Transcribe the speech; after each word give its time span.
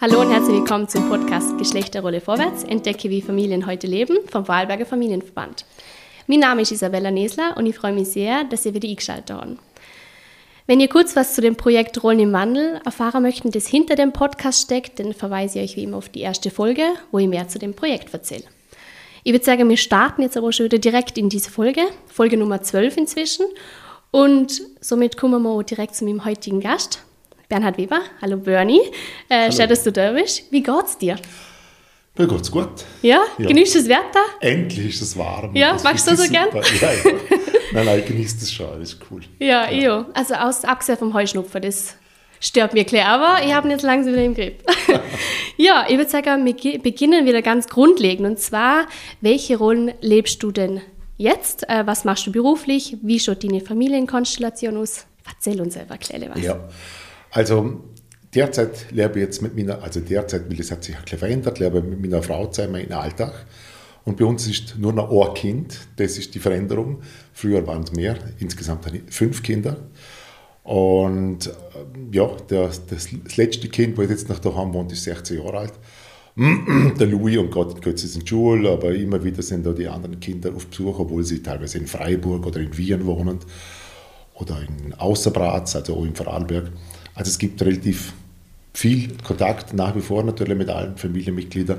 Hallo 0.00 0.20
und 0.20 0.30
herzlich 0.32 0.56
willkommen 0.56 0.88
zum 0.88 1.08
Podcast 1.08 1.56
Geschlechterrolle 1.56 2.20
vorwärts. 2.20 2.64
Entdecke, 2.64 3.10
wie 3.10 3.22
Familien 3.22 3.64
heute 3.64 3.86
leben 3.86 4.18
vom 4.28 4.44
Vorarlberger 4.44 4.86
Familienverband. 4.86 5.64
Mein 6.26 6.40
Name 6.40 6.62
ist 6.62 6.72
Isabella 6.72 7.12
Nesler 7.12 7.56
und 7.56 7.66
ich 7.66 7.76
freue 7.76 7.92
mich 7.92 8.08
sehr, 8.08 8.42
dass 8.42 8.66
ihr 8.66 8.74
wieder 8.74 8.88
eingeschaltet 8.88 9.30
habt. 9.30 9.56
Wenn 10.66 10.80
ihr 10.80 10.88
kurz 10.88 11.14
was 11.14 11.36
zu 11.36 11.42
dem 11.42 11.54
Projekt 11.54 12.02
Rollen 12.02 12.18
im 12.18 12.32
Wandel 12.32 12.80
erfahren 12.84 13.22
möchtet, 13.22 13.54
das 13.54 13.68
hinter 13.68 13.94
dem 13.94 14.12
Podcast 14.12 14.62
steckt, 14.62 14.98
dann 14.98 15.14
verweise 15.14 15.60
ich 15.60 15.70
euch 15.70 15.76
wie 15.76 15.84
immer 15.84 15.98
auf 15.98 16.08
die 16.08 16.22
erste 16.22 16.50
Folge, 16.50 16.82
wo 17.12 17.20
ich 17.20 17.28
mehr 17.28 17.46
zu 17.46 17.60
dem 17.60 17.72
Projekt 17.72 18.12
erzähle. 18.12 18.44
Ich 19.22 19.32
würde 19.32 19.44
sagen, 19.44 19.68
wir 19.68 19.76
starten 19.76 20.22
jetzt 20.22 20.36
aber 20.36 20.52
schon 20.52 20.66
wieder 20.66 20.78
direkt 20.78 21.16
in 21.18 21.28
diese 21.28 21.50
Folge, 21.50 21.82
Folge 22.08 22.36
Nummer 22.36 22.60
12 22.60 22.96
inzwischen. 22.96 23.46
Und 24.10 24.60
somit 24.80 25.16
kommen 25.16 25.40
wir 25.42 25.62
direkt 25.62 25.94
zu 25.94 26.04
meinem 26.04 26.24
heutigen 26.24 26.58
Gast, 26.58 27.04
Bernhard 27.48 27.76
Weber. 27.78 28.00
Hallo 28.22 28.38
Bernie. 28.38 28.80
Äh, 29.28 29.52
Schön, 29.52 29.68
dass 29.68 29.82
du 29.82 29.92
da 29.92 30.12
bist. 30.12 30.50
Wie 30.50 30.62
geht's 30.62 30.96
dir? 30.96 31.16
Mir 32.16 32.28
geht's 32.28 32.50
gut. 32.50 32.84
Ja? 33.02 33.24
ja. 33.38 33.48
Genießt 33.48 33.74
das 33.74 33.88
Wetter? 33.88 34.24
Endlich 34.40 34.94
ist 34.94 35.02
es 35.02 35.18
warm. 35.18 35.54
Ja, 35.54 35.76
magst 35.82 36.08
du 36.08 36.16
so 36.16 36.30
gern? 36.30 36.48
Ja, 36.52 36.92
ja. 36.92 37.12
Nein, 37.72 37.86
nein, 37.86 38.04
genießt 38.06 38.40
es 38.40 38.52
schon, 38.52 38.78
das 38.78 38.92
ist 38.92 39.00
cool. 39.10 39.22
Ja, 39.40 39.68
ja. 39.68 40.06
ich 40.08 40.16
Also 40.16 40.34
aus, 40.34 40.64
abgesehen 40.64 40.96
vom 40.96 41.12
Heuschnupfen, 41.12 41.60
das 41.60 41.96
stört 42.38 42.72
mir 42.72 42.84
klar, 42.84 43.06
aber 43.06 43.44
ich 43.44 43.52
habe 43.52 43.66
ihn 43.66 43.72
jetzt 43.72 43.82
langsam 43.82 44.12
wieder 44.12 44.22
im 44.22 44.34
Griff. 44.34 44.54
ja, 45.56 45.84
ich 45.88 45.96
würde 45.96 46.08
sagen, 46.08 46.44
wir 46.44 46.78
beginnen 46.78 47.26
wieder 47.26 47.42
ganz 47.42 47.66
grundlegend. 47.66 48.28
Und 48.28 48.38
zwar, 48.38 48.86
welche 49.22 49.56
Rollen 49.56 49.92
lebst 50.00 50.40
du 50.44 50.52
denn 50.52 50.82
jetzt? 51.16 51.68
Äh, 51.68 51.84
was 51.84 52.04
machst 52.04 52.28
du 52.28 52.32
beruflich? 52.32 52.96
Wie 53.02 53.18
schaut 53.18 53.42
deine 53.42 53.60
Familienkonstellation 53.60 54.76
aus? 54.76 55.06
Erzähl 55.26 55.60
uns 55.60 55.76
einfach, 55.76 55.98
Kleine, 55.98 56.30
was. 56.32 56.42
Ja, 56.42 56.60
also 57.34 57.80
derzeit 58.32 58.92
lebe 58.92 59.18
ich 59.18 59.26
jetzt 59.26 59.42
mit 59.42 59.56
meiner, 59.56 59.82
also 59.82 59.98
derzeit, 59.98 60.48
weil 60.48 60.56
das 60.56 60.70
hat 60.70 60.84
sich 60.84 60.94
ein 60.96 61.02
bisschen 61.02 61.18
verändert, 61.18 61.58
lebe 61.58 61.78
ich 61.78 61.84
mit 61.84 62.00
meiner 62.00 62.22
Frau 62.22 62.46
zusammen 62.46 62.76
in 62.76 62.92
Alltag. 62.92 63.46
Und 64.04 64.18
bei 64.18 64.24
uns 64.24 64.46
ist 64.46 64.78
nur 64.78 64.92
noch 64.92 65.10
ein 65.10 65.34
Kind, 65.34 65.80
das 65.96 66.16
ist 66.16 66.34
die 66.34 66.38
Veränderung. 66.38 67.02
Früher 67.32 67.66
waren 67.66 67.82
es 67.82 67.92
mehr, 67.92 68.16
insgesamt 68.38 68.86
fünf 69.08 69.42
Kinder. 69.42 69.78
Und 70.62 71.48
äh, 71.48 71.52
ja, 72.12 72.30
das, 72.46 72.86
das, 72.86 73.08
letzte 73.36 73.68
Kind, 73.68 73.98
das 73.98 74.10
jetzt 74.10 74.28
noch 74.28 74.38
daheim 74.38 74.72
wohnt, 74.72 74.92
ist 74.92 75.02
16 75.02 75.42
Jahre 75.42 75.58
alt. 75.58 75.72
Der 76.36 77.06
Louis 77.06 77.38
und 77.38 77.50
Gott 77.50 77.82
geht 77.82 78.00
jetzt 78.00 78.14
in 78.14 78.20
die 78.20 78.28
Schule, 78.28 78.70
aber 78.70 78.94
immer 78.94 79.22
wieder 79.24 79.42
sind 79.42 79.66
da 79.66 79.72
die 79.72 79.88
anderen 79.88 80.20
Kinder 80.20 80.54
auf 80.54 80.66
Besuch, 80.66 81.00
obwohl 81.00 81.24
sie 81.24 81.42
teilweise 81.42 81.78
in 81.78 81.86
Freiburg 81.86 82.46
oder 82.46 82.60
in 82.60 82.76
Wien 82.76 83.04
wohnen 83.06 83.40
oder 84.34 84.58
in 84.62 84.94
Außerbratz, 84.94 85.76
also 85.76 85.96
auch 85.96 86.04
in 86.04 86.14
Vorarlberg. 86.14 86.70
Also 87.14 87.30
es 87.30 87.38
gibt 87.38 87.62
relativ 87.62 88.12
viel 88.72 89.16
Kontakt 89.22 89.72
nach 89.72 89.94
wie 89.94 90.00
vor 90.00 90.22
natürlich 90.24 90.58
mit 90.58 90.68
allen 90.68 90.96
Familienmitgliedern. 90.96 91.78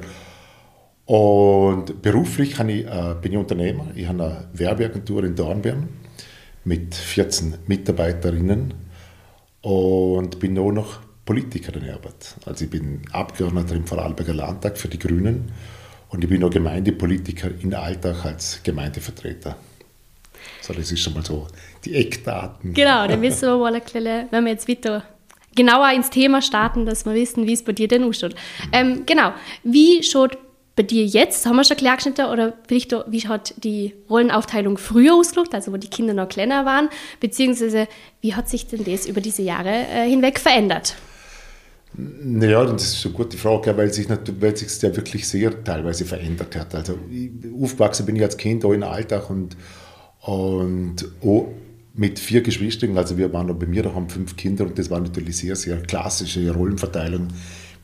Und 1.06 2.02
beruflich 2.02 2.60
ich, 2.60 2.86
äh, 2.86 3.16
bin 3.22 3.34
ich 3.34 3.38
Unternehmer. 3.38 3.88
Ich 3.96 4.08
habe 4.08 4.24
eine 4.24 4.48
Werbeagentur 4.54 5.24
in 5.24 5.36
Dornbirn 5.36 5.88
mit 6.64 6.96
14 6.96 7.56
Mitarbeiterinnen 7.68 8.74
und 9.62 10.40
bin 10.40 10.58
auch 10.58 10.72
noch 10.72 11.00
Politikerin 11.26 11.84
in 11.84 11.92
Arbeit. 11.92 12.36
Also 12.46 12.66
ich 12.66 12.72
bin 12.72 13.02
Abgeordneter 13.12 13.76
im 13.76 13.86
Vorarlberger 13.86 14.34
Landtag 14.34 14.78
für 14.78 14.88
die 14.88 15.00
Grünen 15.00 15.52
und 16.10 16.24
ich 16.24 16.30
bin 16.30 16.44
auch 16.44 16.50
Gemeindepolitiker 16.50 17.50
in 17.62 17.74
Alltag 17.74 18.26
als 18.26 18.62
Gemeindevertreter. 18.64 19.56
So, 20.62 20.74
das 20.74 20.92
ist 20.92 21.02
schon 21.02 21.14
mal 21.14 21.26
so 21.26 21.48
die 21.84 21.96
Eckdaten. 21.96 22.74
Genau, 22.74 23.08
dann 23.08 23.22
wissen 23.22 23.50
wir 23.50 23.58
mal 23.58 23.74
ein 23.74 23.82
bisschen, 23.82 24.28
wenn 24.32 24.44
wir 24.46 24.52
jetzt 24.52 24.68
wieder 24.68 25.04
genauer 25.56 25.92
ins 25.92 26.10
Thema 26.10 26.42
starten, 26.42 26.86
dass 26.86 27.06
wir 27.06 27.14
wissen, 27.14 27.48
wie 27.48 27.54
es 27.54 27.64
bei 27.64 27.72
dir 27.72 27.88
denn 27.88 28.04
ausschaut. 28.04 28.36
Ähm, 28.72 29.04
genau, 29.06 29.34
wie 29.64 30.04
schaut 30.04 30.38
bei 30.76 30.84
dir 30.84 31.06
jetzt, 31.06 31.46
haben 31.46 31.56
wir 31.56 31.64
schon 31.64 31.78
klar 31.78 31.96
geschnitten, 31.96 32.26
oder 32.26 32.54
vielleicht 32.68 32.94
wie 33.08 33.28
hat 33.28 33.54
die 33.64 33.94
Rollenaufteilung 34.10 34.78
früher 34.78 35.16
ausgeschaut, 35.16 35.54
also 35.54 35.72
wo 35.72 35.78
die 35.78 35.88
Kinder 35.90 36.14
noch 36.14 36.28
kleiner 36.28 36.66
waren, 36.66 36.90
beziehungsweise 37.22 37.88
wie 38.22 38.36
hat 38.36 38.50
sich 38.50 38.68
denn 38.68 38.84
das 38.84 39.08
über 39.08 39.22
diese 39.22 39.42
Jahre 39.42 39.70
äh, 39.70 40.10
hinweg 40.10 40.40
verändert? 40.40 40.96
Naja, 41.98 42.66
das 42.66 42.94
ist 42.94 43.06
eine 43.06 43.16
gute 43.16 43.38
Frage, 43.38 43.78
weil 43.78 43.94
sich 43.94 44.08
sich 44.08 44.82
ja 44.82 44.96
wirklich 44.96 45.26
sehr 45.26 45.64
teilweise 45.64 46.04
verändert 46.04 46.54
hat. 46.58 46.76
Also 46.76 47.00
aufgewachsen 47.62 48.06
bin 48.06 48.18
ich 48.18 48.24
als 48.24 48.36
Kind 48.36 48.66
auch 48.66 48.74
in 48.74 48.84
Alltag 48.84 49.30
und, 49.30 49.56
und 50.22 51.06
auch 51.24 51.54
mit 51.98 52.20
vier 52.20 52.42
Geschwistern, 52.42 52.98
also 52.98 53.18
wir 53.18 53.32
waren 53.32 53.48
noch 53.48 53.56
bei 53.56 53.66
mir, 53.66 53.84
da 53.84 53.94
haben 53.94 54.10
fünf 54.10 54.36
Kinder 54.36 54.66
und 54.66 54.78
das 54.78 54.90
war 54.90 55.00
natürlich 55.00 55.38
sehr, 55.38 55.56
sehr 55.56 55.82
klassische 55.82 56.52
Rollenverteilung. 56.52 57.30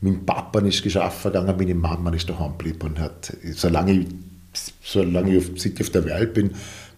Mein 0.00 0.26
Papa 0.26 0.60
ist 0.60 0.82
geschafft 0.82 1.22
gegangen, 1.22 1.56
meine 1.56 1.74
Mama 1.74 2.10
ist 2.12 2.28
daheim 2.28 2.52
geblieben 2.58 2.88
und 2.88 2.98
hat, 2.98 3.36
solange 3.54 3.92
ich, 3.92 4.06
solange 4.82 5.36
ich 5.36 5.38
auf, 5.38 5.80
auf 5.80 5.90
der 5.90 6.04
Welt 6.04 6.34
bin, 6.34 6.50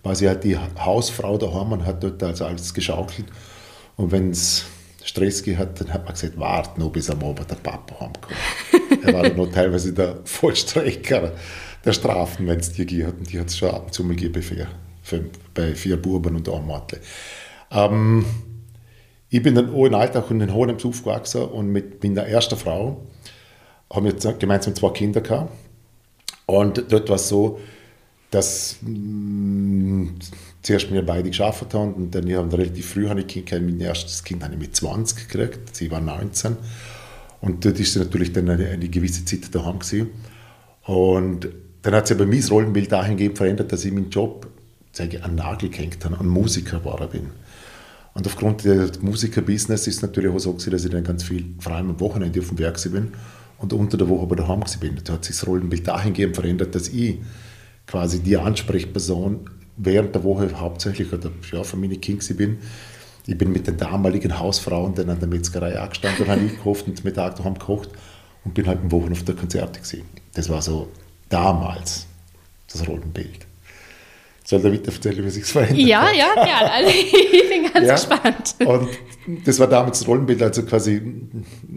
war 0.02 0.14
sie 0.14 0.28
halt 0.28 0.44
die 0.44 0.56
Hausfrau 0.56 1.38
daheim 1.38 1.72
und 1.72 1.86
hat 1.86 2.02
dort 2.02 2.22
also 2.22 2.46
alles 2.46 2.74
geschaukelt. 2.74 3.26
Und 3.96 4.10
wenn 4.10 4.30
es 4.30 4.64
Stress 5.04 5.42
gehabt 5.42 5.80
dann 5.80 5.92
hat 5.92 6.04
man 6.04 6.14
gesagt, 6.14 6.38
warte 6.38 6.80
noch, 6.80 6.90
bis 6.90 7.10
am 7.10 7.22
Abend 7.22 7.48
der 7.48 7.56
Papa 7.56 8.00
heimkommt. 8.00 9.04
er 9.04 9.12
war 9.12 9.22
dann 9.22 9.36
noch 9.36 9.52
teilweise 9.52 9.92
der 9.92 10.18
Vollstrecker 10.24 11.32
der 11.84 11.92
Strafen, 11.92 12.46
wenn 12.46 12.58
es 12.58 12.72
die 12.72 12.86
gegeben 12.86 13.08
hat. 13.08 13.18
Und 13.18 13.32
die 13.32 13.38
hat 13.38 13.48
es 13.48 13.58
schon 13.58 13.68
ab 13.70 13.84
und 13.86 13.94
zu 13.94 14.02
mal 14.02 14.16
gegeben 14.16 14.66
für, 15.04 15.24
bei 15.52 15.74
vier 15.74 15.96
Buben 15.96 16.34
und 16.34 16.48
einem 16.48 16.66
Mädchen. 16.66 16.98
Ähm, 17.70 18.24
ich 19.28 19.42
bin 19.42 19.54
dann 19.54 19.72
auch 19.72 19.84
in 19.84 19.94
Alltag 19.94 20.30
und 20.30 20.40
in 20.40 20.52
Hohenems 20.52 20.84
aufgewachsen 20.84 21.42
und 21.42 21.70
mit 21.70 22.02
meiner 22.02 22.26
ersten 22.26 22.56
Frau 22.56 23.06
haben 23.92 24.06
wir 24.06 24.32
gemeinsam 24.34 24.74
zwei 24.74 24.90
Kinder 24.90 25.20
gehabt. 25.20 25.52
Und 26.46 26.84
dort 26.88 27.08
war 27.08 27.16
es 27.16 27.28
so, 27.28 27.60
dass 28.30 28.78
mh, 28.80 28.90
mm, 28.90 30.18
zuerst 30.62 30.90
wir 30.90 31.04
beide 31.04 31.28
geschafft 31.28 31.74
haben 31.74 31.94
und 31.94 32.14
dann 32.14 32.32
haben 32.34 32.50
relativ 32.50 32.90
früh 32.90 33.08
habe 33.08 33.20
ich 33.20 33.26
Kind 33.26 33.46
gekriegt. 33.46 33.66
Mein 33.66 33.80
erstes 33.80 34.24
Kind 34.24 34.42
habe 34.42 34.54
ich 34.54 34.60
mit 34.60 34.74
20 34.74 35.28
gekriegt, 35.28 35.76
sie 35.76 35.90
war 35.90 36.00
19. 36.00 36.56
Und 37.40 37.64
dort 37.64 37.78
ist 37.78 37.92
sie 37.92 37.98
natürlich 37.98 38.32
dann 38.32 38.48
eine, 38.48 38.68
eine 38.68 38.88
gewisse 38.88 39.24
Zeit 39.24 39.54
daheim 39.54 39.78
gewesen. 39.78 40.10
Und 40.84 41.48
dann 41.82 41.94
hat 41.94 42.06
sich 42.06 42.16
aber 42.16 42.26
mein 42.26 42.42
Rollenbild 42.42 42.90
dahingehend 42.90 43.36
verändert, 43.36 43.70
dass 43.70 43.84
ich 43.84 43.92
meinen 43.92 44.10
Job 44.10 44.46
sage, 44.96 45.22
an 45.22 45.34
Nagel 45.34 45.70
gehängt 45.70 46.04
habe, 46.04 46.18
an 46.18 46.26
Musiker 46.26 46.78
geworden 46.78 47.08
bin. 47.10 47.30
Und 48.14 48.26
aufgrund 48.26 48.64
des 48.64 49.02
Musikerbusiness 49.02 49.86
ist 49.88 49.96
es 49.96 50.02
natürlich 50.02 50.30
auch 50.30 50.38
so 50.38 50.52
dass 50.52 50.84
ich 50.84 50.90
dann 50.90 51.02
ganz 51.02 51.24
viel, 51.24 51.46
vor 51.58 51.72
allem 51.72 51.90
am 51.90 52.00
Wochenende 52.00 52.40
auf 52.40 52.48
dem 52.48 52.58
Werk 52.58 52.80
bin 52.90 53.12
und 53.58 53.72
unter 53.72 53.96
der 53.96 54.08
Woche 54.08 54.22
aber 54.22 54.36
daheim 54.36 54.62
bin. 54.78 55.00
Da 55.02 55.14
hat 55.14 55.24
sich 55.24 55.36
das 55.36 55.46
Rollenbild 55.46 55.86
dahingehend 55.86 56.36
verändert, 56.36 56.74
dass 56.74 56.88
ich 56.88 57.18
quasi 57.86 58.20
die 58.20 58.36
Ansprechperson 58.36 59.50
während 59.76 60.14
der 60.14 60.22
Woche 60.22 60.48
hauptsächlich 60.58 61.12
oder 61.12 61.32
ja, 61.50 61.64
von 61.64 61.80
meinen 61.80 62.00
Kings 62.00 62.34
bin. 62.36 62.58
Ich 63.26 63.36
bin 63.36 63.52
mit 63.52 63.66
den 63.66 63.76
damaligen 63.76 64.38
Hausfrauen 64.38 64.94
dann 64.94 65.10
an 65.10 65.18
der 65.18 65.28
Metzgerei 65.28 65.78
angestanden 65.78 66.24
und 66.24 66.30
habe 66.30 66.46
gekauft 66.46 66.86
und 66.86 67.04
Mittag 67.04 67.36
daheim 67.36 67.54
gekocht 67.54 67.88
und 68.44 68.54
bin 68.54 68.66
halt 68.66 68.80
am 68.80 68.92
Wochen 68.92 69.12
auf 69.12 69.24
der 69.24 69.34
Konzerte 69.34 69.80
gesehen. 69.80 70.06
Das 70.34 70.48
war 70.48 70.62
so 70.62 70.88
damals 71.28 72.06
das 72.70 72.86
Rollenbild. 72.86 73.46
Soll 74.46 74.60
der 74.60 74.72
weiter 74.72 74.92
erzählen, 74.92 75.24
wie 75.24 75.30
sich 75.30 75.44
verändert 75.44 75.78
ja, 75.78 76.02
hat? 76.02 76.14
Ja, 76.14 76.34
ja, 76.36 76.44
gerne. 76.44 76.72
Also 76.72 76.90
ich 76.90 77.48
bin 77.48 77.72
ganz 77.72 77.86
ja. 77.86 77.94
gespannt. 77.94 78.54
Und 78.66 79.46
das 79.46 79.58
war 79.58 79.66
damals 79.66 80.00
das 80.00 80.08
Rollenbild, 80.08 80.42
also 80.42 80.62
quasi 80.64 81.00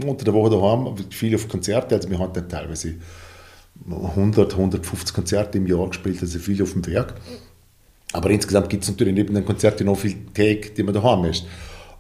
unter 0.06 0.26
der 0.26 0.34
Woche 0.34 0.50
daheim, 0.50 0.94
viel 1.10 1.34
auf 1.36 1.48
Konzerte, 1.48 1.96
also 1.96 2.10
wir 2.10 2.20
hatten 2.20 2.34
dann 2.34 2.50
teilweise 2.50 2.96
100, 3.90 4.54
150 4.54 5.16
Konzerte 5.16 5.58
im 5.58 5.68
Jahr 5.68 5.88
gespielt, 5.88 6.18
also 6.22 6.40
viel 6.40 6.62
auf 6.62 6.74
dem 6.74 6.86
Werk. 6.88 7.16
Aber 8.12 8.30
insgesamt 8.30 8.70
gibt 8.70 8.84
es 8.84 8.90
natürlich 8.90 9.14
neben 9.14 9.34
den 9.34 9.46
Konzerten 9.46 9.86
noch 9.86 9.98
viel 9.98 10.16
Tage, 10.34 10.72
die 10.76 10.84
man 10.84 10.94
daheim 10.94 11.26
ist. 11.26 11.46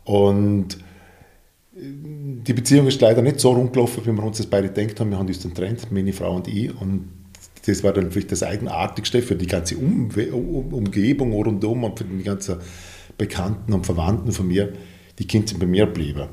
Und 0.03 0.77
die 1.80 2.53
Beziehung 2.53 2.88
ist 2.88 3.00
leider 3.01 3.21
nicht 3.21 3.39
so 3.39 3.51
rumgelaufen, 3.51 4.06
wie 4.06 4.12
wir 4.12 4.24
uns 4.24 4.38
das 4.38 4.47
beide 4.47 4.69
gedacht 4.69 5.00
haben. 5.00 5.12
Wir 5.12 5.19
haben 5.19 5.27
uns 5.27 5.39
dann 5.39 5.53
getrennt, 5.53 5.91
meine 5.91 6.13
Frau 6.13 6.36
und 6.36 6.47
ich. 6.47 6.75
Und 6.80 7.09
das 7.67 7.83
war 7.83 7.93
dann 7.93 8.11
vielleicht 8.11 8.31
das 8.31 8.43
Eigenartigste 8.43 9.21
für 9.21 9.35
die 9.35 9.47
ganze 9.47 9.77
um 9.77 10.09
Umgebung 10.71 11.33
rundum 11.33 11.83
und 11.83 11.97
für 11.97 12.05
die 12.05 12.23
ganzen 12.23 12.57
Bekannten 13.17 13.73
und 13.73 13.85
Verwandten 13.85 14.31
von 14.31 14.47
mir. 14.47 14.73
Die 15.19 15.27
Kinder 15.27 15.47
sind 15.47 15.59
bei 15.59 15.65
mir 15.65 15.85
geblieben. 15.85 16.29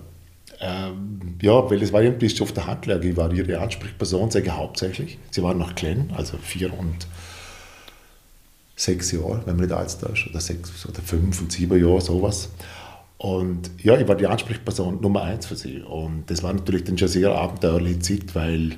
Ähm, 0.60 1.36
ja, 1.42 1.68
weil 1.68 1.82
es 1.82 1.92
war 1.92 2.02
irgendwie 2.02 2.30
auf 2.40 2.52
der 2.52 2.66
Handlage. 2.66 3.08
Ich 3.08 3.16
war 3.16 3.32
ihre 3.32 3.58
Ansprechperson, 3.58 4.30
sage 4.30 4.50
hauptsächlich. 4.52 5.18
Sie 5.30 5.42
waren 5.42 5.58
noch 5.58 5.74
klein, 5.74 6.12
also 6.16 6.36
vier 6.38 6.72
und 6.78 7.06
sechs 8.76 9.10
Jahre, 9.12 9.42
wenn 9.46 9.56
man 9.56 9.66
nicht 9.66 9.74
alt 9.74 9.88
ist, 9.88 10.02
oder 10.04 10.40
sechs 10.40 10.86
oder 10.86 11.00
fünf 11.00 11.40
und 11.40 11.50
sieben 11.50 11.80
Jahre, 11.80 12.00
sowas. 12.00 12.50
Und 13.18 13.70
ja, 13.82 13.98
ich 13.98 14.06
war 14.06 14.16
die 14.16 14.26
Ansprechperson 14.26 15.00
Nummer 15.00 15.22
eins 15.22 15.46
für 15.46 15.56
sie. 15.56 15.80
Und 15.80 16.24
das 16.28 16.42
war 16.42 16.52
natürlich 16.52 16.84
dann 16.84 16.98
schon 16.98 17.08
sehr 17.08 17.32
abenteuerliche 17.32 17.98
Zeit, 18.00 18.34
weil 18.34 18.76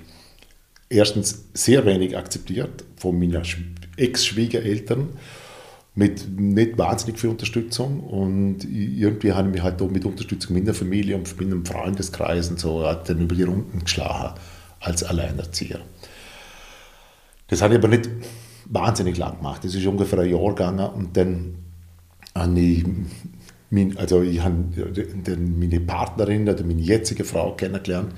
erstens 0.88 1.46
sehr 1.54 1.84
wenig 1.84 2.16
akzeptiert 2.16 2.84
von 2.96 3.18
meinen 3.18 3.42
Ex-Schwiegereltern 3.96 5.08
mit 5.94 6.38
nicht 6.38 6.76
wahnsinnig 6.76 7.18
viel 7.18 7.30
Unterstützung 7.30 8.00
und 8.00 8.64
irgendwie 8.64 9.32
habe 9.32 9.48
ich 9.48 9.54
mich 9.54 9.62
halt 9.62 9.80
auch 9.80 9.90
mit 9.90 10.04
Unterstützung 10.04 10.54
meiner 10.54 10.74
Familie 10.74 11.16
und 11.16 11.40
meinem 11.40 11.64
Freundeskreis 11.64 12.50
und 12.50 12.60
so 12.60 12.84
halt 12.84 13.08
dann 13.08 13.20
über 13.20 13.34
die 13.34 13.44
Runden 13.44 13.80
geschlagen 13.80 14.38
als 14.80 15.02
Alleinerzieher. 15.02 15.80
Das 17.48 17.62
habe 17.62 17.74
ich 17.74 17.78
aber 17.78 17.88
nicht 17.88 18.10
wahnsinnig 18.66 19.16
lang 19.16 19.38
gemacht. 19.38 19.64
Das 19.64 19.74
ist 19.74 19.86
ungefähr 19.86 20.18
ein 20.18 20.30
Jahr 20.30 20.48
gegangen 20.50 20.90
und 20.90 21.16
dann 21.16 21.54
habe 22.34 22.60
ich, 22.60 22.84
mein, 23.70 23.96
also 23.96 24.20
ich 24.20 24.40
habe 24.40 24.54
dann 25.24 25.58
meine 25.58 25.80
Partnerin 25.80 26.46
oder 26.46 26.62
meine 26.62 26.82
jetzige 26.82 27.24
Frau 27.24 27.52
kennengelernt 27.52 28.12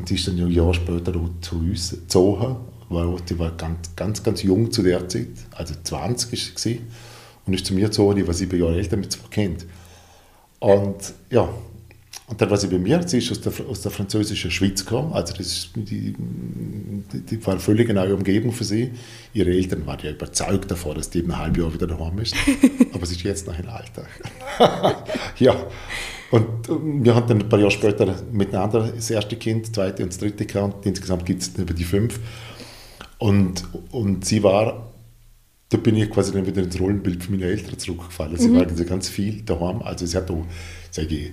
und 0.00 0.10
die 0.10 0.14
ist 0.14 0.26
dann 0.26 0.38
ein 0.38 0.50
Jahr 0.50 0.74
später 0.74 1.12
zu 1.40 1.56
uns 1.56 1.90
gezogen 1.90 2.56
weil 2.90 3.16
die 3.28 3.38
war 3.38 3.52
ganz, 3.52 3.94
ganz, 3.96 4.22
ganz 4.22 4.42
jung 4.42 4.70
zu 4.70 4.82
der 4.82 5.08
Zeit, 5.08 5.28
also 5.52 5.74
20 5.82 6.32
ist 6.32 6.58
sie 6.58 6.80
und 7.46 7.54
ist 7.54 7.64
zu 7.64 7.72
mir 7.72 7.86
gezogen, 7.86 8.16
die 8.16 8.26
war 8.26 8.34
sieben 8.34 8.60
Jahre 8.60 8.76
älter 8.76 8.96
mit 8.96 9.12
zwei 9.12 9.28
Kindern. 9.30 9.68
Und 10.58 11.14
ja, 11.30 11.48
und 12.26 12.40
dann 12.40 12.50
war 12.50 12.56
sie 12.56 12.66
bei 12.66 12.78
mir, 12.78 13.06
sie 13.06 13.18
ist 13.18 13.30
aus 13.30 13.40
der, 13.40 13.52
aus 13.68 13.82
der 13.82 13.92
französischen 13.92 14.50
Schweiz 14.50 14.84
gekommen, 14.84 15.12
also 15.12 15.32
das 15.34 15.46
ist, 15.46 15.70
die, 15.76 16.14
die 16.16 17.46
war 17.46 17.54
eine 17.54 17.60
völlig 17.60 17.92
neue 17.92 18.14
Umgebung 18.14 18.52
für 18.52 18.64
sie. 18.64 18.90
Ihre 19.32 19.50
Eltern 19.50 19.86
waren 19.86 19.98
ja 20.02 20.10
überzeugt 20.10 20.70
davon, 20.70 20.96
dass 20.96 21.10
die 21.10 21.22
ein 21.22 21.36
halbes 21.36 21.62
Jahr 21.62 21.72
wieder 21.72 21.86
daheim 21.86 22.18
ist, 22.18 22.34
aber 22.92 23.06
sie 23.06 23.14
ist 23.14 23.22
jetzt 23.22 23.46
noch 23.46 23.58
in 23.58 23.68
Alltag. 23.68 24.08
ja, 25.38 25.56
und 26.30 27.04
wir 27.04 27.14
haben 27.14 27.26
dann 27.26 27.42
ein 27.42 27.48
paar 27.48 27.58
Jahre 27.58 27.70
später 27.70 28.22
miteinander 28.30 28.92
das 28.94 29.10
erste 29.10 29.36
Kind, 29.36 29.66
das 29.66 29.72
zweite 29.72 30.02
und 30.02 30.12
das 30.12 30.18
dritte 30.18 30.46
gehabt, 30.46 30.86
insgesamt 30.86 31.26
gibt 31.26 31.42
es 31.42 31.48
über 31.56 31.74
die 31.74 31.84
fünf. 31.84 32.20
Und, 33.18 33.64
und 33.90 34.24
sie 34.24 34.42
war, 34.42 34.92
da 35.68 35.76
bin 35.76 35.96
ich 35.96 36.10
quasi 36.10 36.32
dann 36.32 36.46
wieder 36.46 36.62
ins 36.62 36.80
Rollenbild 36.80 37.22
von 37.22 37.34
meinen 37.34 37.50
Eltern 37.50 37.78
zurückgefallen. 37.78 38.36
Sie 38.36 38.48
mhm. 38.48 38.56
war 38.56 38.66
also 38.66 38.84
ganz 38.84 39.08
viel 39.08 39.42
daheim. 39.42 39.82
Also 39.82 40.06
sie 40.06 40.16
hat 40.16 40.30
auch, 40.30 40.46
sage 40.90 41.14
ich, 41.14 41.32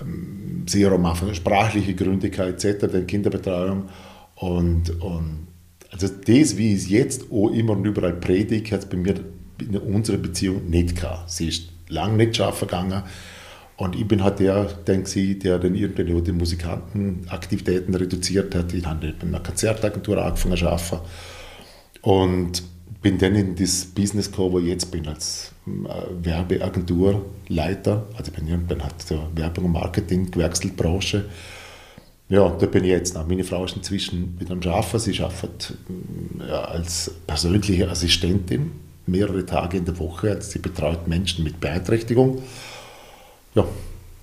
ähm, 0.00 0.64
sehr 0.66 0.90
am 0.92 1.06
Anfang 1.06 1.34
sprachliche 1.34 1.94
Gründe 1.94 2.28
etc., 2.28 2.86
dann 2.90 3.06
Kinderbetreuung. 3.06 3.88
Und, 4.36 4.90
und 5.02 5.46
also 5.90 6.08
das, 6.08 6.56
wie 6.56 6.72
ich 6.72 6.82
es 6.82 6.88
jetzt 6.88 7.30
auch 7.30 7.50
immer 7.50 7.72
und 7.72 7.84
überall 7.84 8.14
predige, 8.14 8.70
hat 8.72 8.80
es 8.80 8.86
bei 8.86 8.96
mir 8.96 9.14
in 9.60 9.76
unserer 9.76 10.16
Beziehung 10.16 10.68
nicht 10.70 10.96
gehabt. 10.96 11.30
Sie 11.30 11.48
ist 11.48 11.68
lange 11.88 12.16
nicht 12.16 12.36
scharf 12.36 12.60
gegangen. 12.60 13.02
Und 13.80 13.96
ich 13.96 14.06
bin 14.06 14.22
halt 14.22 14.40
der, 14.40 14.64
der, 14.86 14.98
der 14.98 15.58
dann 15.58 15.74
irgendwann 15.74 16.22
die 16.22 16.32
Musikantenaktivitäten 16.32 17.94
reduziert 17.94 18.54
hat. 18.54 18.74
Ich 18.74 18.84
habe 18.84 19.14
bei 19.18 19.26
einer 19.26 19.40
Konzertagentur 19.40 20.22
angefangen 20.22 20.58
zu 20.58 20.68
arbeiten. 20.68 20.98
Und 22.02 22.62
bin 23.00 23.16
dann 23.16 23.34
in 23.34 23.56
das 23.56 23.86
Business 23.86 24.30
gekommen, 24.30 24.52
wo 24.52 24.58
ich 24.58 24.66
jetzt 24.66 24.90
bin, 24.90 25.08
als 25.08 25.52
äh, 25.66 25.70
Werbeagenturleiter. 26.22 28.06
Also 28.18 28.30
ich 28.30 28.36
bin 28.36 28.48
irgendwann 28.48 28.84
hat 28.84 29.08
der 29.08 29.26
Werbung 29.34 29.64
und 29.64 29.72
Marketing 29.72 30.30
gewechselt, 30.30 30.76
Branche. 30.76 31.24
Ja, 32.28 32.50
da 32.50 32.66
bin 32.66 32.84
ich 32.84 32.90
jetzt 32.90 33.14
noch. 33.14 33.26
Meine 33.26 33.44
Frau 33.44 33.64
ist 33.64 33.76
inzwischen 33.76 34.36
mit 34.38 34.50
am 34.50 34.60
Arbeiten. 34.60 34.98
Sie 34.98 35.18
arbeitet 35.22 35.78
ja, 36.46 36.64
als 36.64 37.10
persönliche 37.26 37.88
Assistentin 37.88 38.72
mehrere 39.06 39.46
Tage 39.46 39.78
in 39.78 39.86
der 39.86 39.98
Woche. 39.98 40.32
Also 40.32 40.50
sie 40.50 40.58
betreut 40.58 41.08
Menschen 41.08 41.44
mit 41.44 41.60
Beeinträchtigung. 41.60 42.42
Ja, 43.54 43.66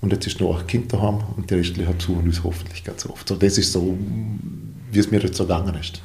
und 0.00 0.12
jetzt 0.12 0.26
ist 0.26 0.40
noch 0.40 0.58
ein 0.58 0.66
Kind 0.66 0.92
daheim 0.92 1.20
und 1.36 1.50
die 1.50 1.54
restlichen 1.54 1.96
besuchen 1.96 2.24
uns 2.24 2.42
hoffentlich 2.44 2.84
ganz 2.84 3.04
oft. 3.06 3.28
So, 3.28 3.36
das 3.36 3.58
ist 3.58 3.72
so, 3.72 3.96
wie 4.90 4.98
es 4.98 5.10
mir 5.10 5.20
jetzt 5.20 5.36
so 5.36 5.44
gegangen 5.44 5.74
ist. 5.74 6.02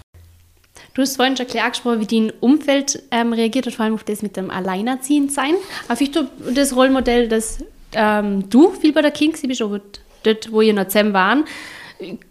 Du 0.94 1.02
hast 1.02 1.16
vorhin 1.16 1.36
schon 1.36 1.48
klar 1.48 1.66
angesprochen, 1.66 2.02
wie 2.02 2.06
dein 2.06 2.31
Umfeld 2.40 3.02
ähm, 3.10 3.34
reagiert 3.34 3.66
hat, 3.66 3.74
vor 3.74 3.86
allem 3.86 3.96
auf 3.96 4.04
das 4.04 4.22
mit 4.22 4.38
dem 4.38 4.52
Alleinerziehendsein. 4.52 5.56
Aber 5.88 6.00
ich 6.02 6.12
das 6.54 6.75
Rollmodell, 6.75 7.28
dass 7.28 7.60
ähm, 7.94 8.50
du 8.50 8.72
viel 8.72 8.94
bei 8.94 9.02
der 9.02 9.12
King 9.12 9.36
bist, 9.48 9.62
aber 9.62 9.81
dort, 10.24 10.52
wo 10.52 10.62
ihr 10.62 10.74
noch 10.74 10.88
zusammen 10.88 11.14
waren. 11.14 11.46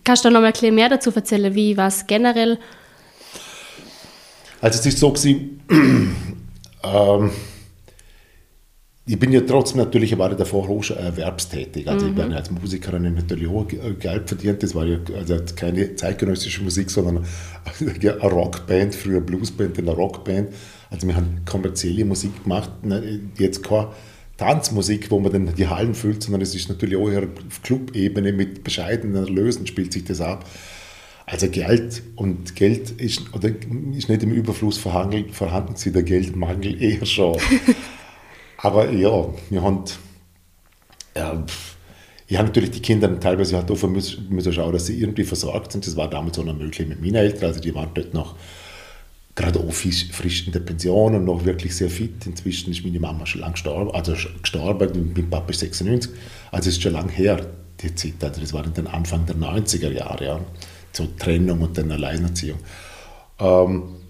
Kannst 0.05 0.25
du 0.25 0.29
da 0.29 0.35
noch 0.35 0.41
mal 0.41 0.53
ein 0.53 0.75
mehr 0.75 0.89
dazu 0.89 1.11
erzählen, 1.13 1.55
wie 1.55 1.77
war 1.77 1.89
es 1.89 2.07
generell? 2.07 2.59
Also 4.61 4.79
es 4.79 4.87
ist 4.87 4.99
so 4.99 5.11
gewesen, 5.11 5.61
ähm, 6.85 7.31
ich 9.05 9.19
bin 9.19 9.33
ja 9.33 9.41
trotzdem 9.41 9.79
natürlich, 9.79 10.17
war 10.17 10.31
ich 10.31 10.37
davor 10.37 10.69
auch 10.69 10.89
erwerbstätig. 10.91 11.89
Also 11.89 12.07
mhm. 12.07 12.13
ich 12.13 12.17
bin 12.23 12.33
als 12.33 12.51
Musikerin 12.51 13.15
natürlich 13.15 13.49
auch 13.49 13.67
Geld 13.67 14.29
verdient. 14.29 14.63
Das 14.63 14.75
war 14.75 14.87
ja 14.87 14.99
also 15.17 15.37
keine 15.57 15.97
zeitgenössische 15.97 16.63
Musik, 16.63 16.89
sondern 16.89 17.25
eine 17.81 18.21
Rockband, 18.21 18.95
früher 18.95 19.21
Bluesband, 19.21 19.77
eine 19.79 19.91
Rockband. 19.91 20.51
Also 20.91 21.09
wir 21.09 21.17
haben 21.17 21.41
kommerzielle 21.45 22.05
Musik 22.05 22.45
gemacht, 22.45 22.71
ne, 22.85 23.21
jetzt 23.39 23.65
keine 23.65 23.89
Tanzmusik, 24.37 25.11
wo 25.11 25.19
man 25.19 25.33
dann 25.33 25.55
die 25.55 25.67
Hallen 25.67 25.95
füllt, 25.95 26.23
sondern 26.23 26.43
es 26.43 26.55
ist 26.55 26.69
natürlich 26.69 26.97
auch 26.97 27.09
auf 27.11 27.63
Clubebene 27.63 28.33
mit 28.33 28.63
bescheidenen 28.63 29.17
Erlösen 29.17 29.67
spielt 29.67 29.93
sich 29.93 30.05
das 30.05 30.21
ab. 30.21 30.49
Also 31.27 31.49
Geld 31.49 32.03
und 32.17 32.55
Geld 32.57 32.91
ist, 33.01 33.35
oder 33.35 33.49
ist 33.97 34.09
nicht 34.09 34.23
im 34.23 34.33
Überfluss 34.33 34.79
vorhanden, 34.79 35.33
vorhanden 35.33 35.75
der 35.93 36.03
Geldmangel 36.03 36.81
eher 36.83 37.07
schon. 37.07 37.37
Aber 38.63 38.91
ja, 38.91 39.29
wir 39.51 39.63
haben, 39.63 39.85
ja, 41.17 41.45
ich 42.29 42.39
habe 42.39 42.47
natürlich 42.47 42.71
die 42.71 42.81
Kinder 42.81 43.19
teilweise 43.19 43.57
halt 43.57 43.69
davon 43.69 43.93
müssen, 43.93 44.29
müssen 44.31 44.53
schauen, 44.53 44.73
dass 44.73 44.87
sie 44.87 45.01
irgendwie 45.01 45.25
versorgt 45.25 45.73
sind. 45.73 45.85
Das 45.85 45.97
war 45.97 46.09
damals 46.09 46.39
auch 46.39 46.45
noch 46.45 46.57
möglich 46.57 46.89
mit 46.89 47.01
meinen 47.01 47.17
Eltern. 47.17 47.47
Also 47.47 47.61
die 47.61 47.75
waren 47.75 47.91
dort 47.93 48.15
noch 48.15 48.37
gerade 49.35 49.59
auch 49.59 49.73
frisch 49.73 50.47
in 50.47 50.53
der 50.53 50.61
Pension 50.61 51.17
und 51.17 51.25
noch 51.25 51.45
wirklich 51.45 51.75
sehr 51.75 51.91
fit. 51.91 52.25
Inzwischen 52.25 52.71
ist 52.71 52.85
meine 52.85 53.01
Mama 53.01 53.27
schon 53.27 53.41
lange 53.41 53.55
gestorben, 53.55 53.91
also 53.91 54.13
gestorben, 54.41 55.13
mein 55.15 55.29
Papa 55.29 55.51
ist 55.51 55.61
96, 55.61 56.13
also 56.53 56.69
ist 56.69 56.83
schon 56.83 56.93
lange 56.93 57.11
her, 57.11 57.45
die 57.81 57.95
Zeit. 57.95 58.23
Also 58.23 58.41
das 58.41 58.53
war 58.53 58.63
dann 58.63 58.87
Anfang 58.87 59.27
der 59.27 59.37
90er 59.37 59.91
Jahre, 59.91 60.25
ja. 60.25 60.41
So 60.93 61.09
Trennung 61.19 61.63
und 61.63 61.77
dann 61.77 61.91
Alleinerziehung. 61.91 62.59
Ähm, 63.41 64.02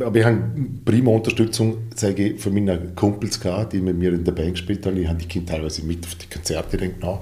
aber 0.00 0.16
ich 0.16 0.24
habe 0.24 0.40
prima 0.84 1.10
Unterstützung 1.10 1.78
ich, 2.16 2.40
von 2.40 2.54
meinen 2.54 2.94
Kumpels 2.94 3.40
gehabt, 3.40 3.72
die 3.72 3.80
mit 3.80 3.96
mir 3.96 4.12
in 4.12 4.24
der 4.24 4.32
Band 4.32 4.52
gespielt 4.52 4.86
haben. 4.86 4.96
Ich 4.96 5.08
habe 5.08 5.18
die 5.18 5.26
Kinder 5.26 5.54
teilweise 5.54 5.84
mit 5.84 6.04
auf 6.04 6.14
die 6.14 6.26
Konzerte 6.26 6.76
genommen. 6.76 7.20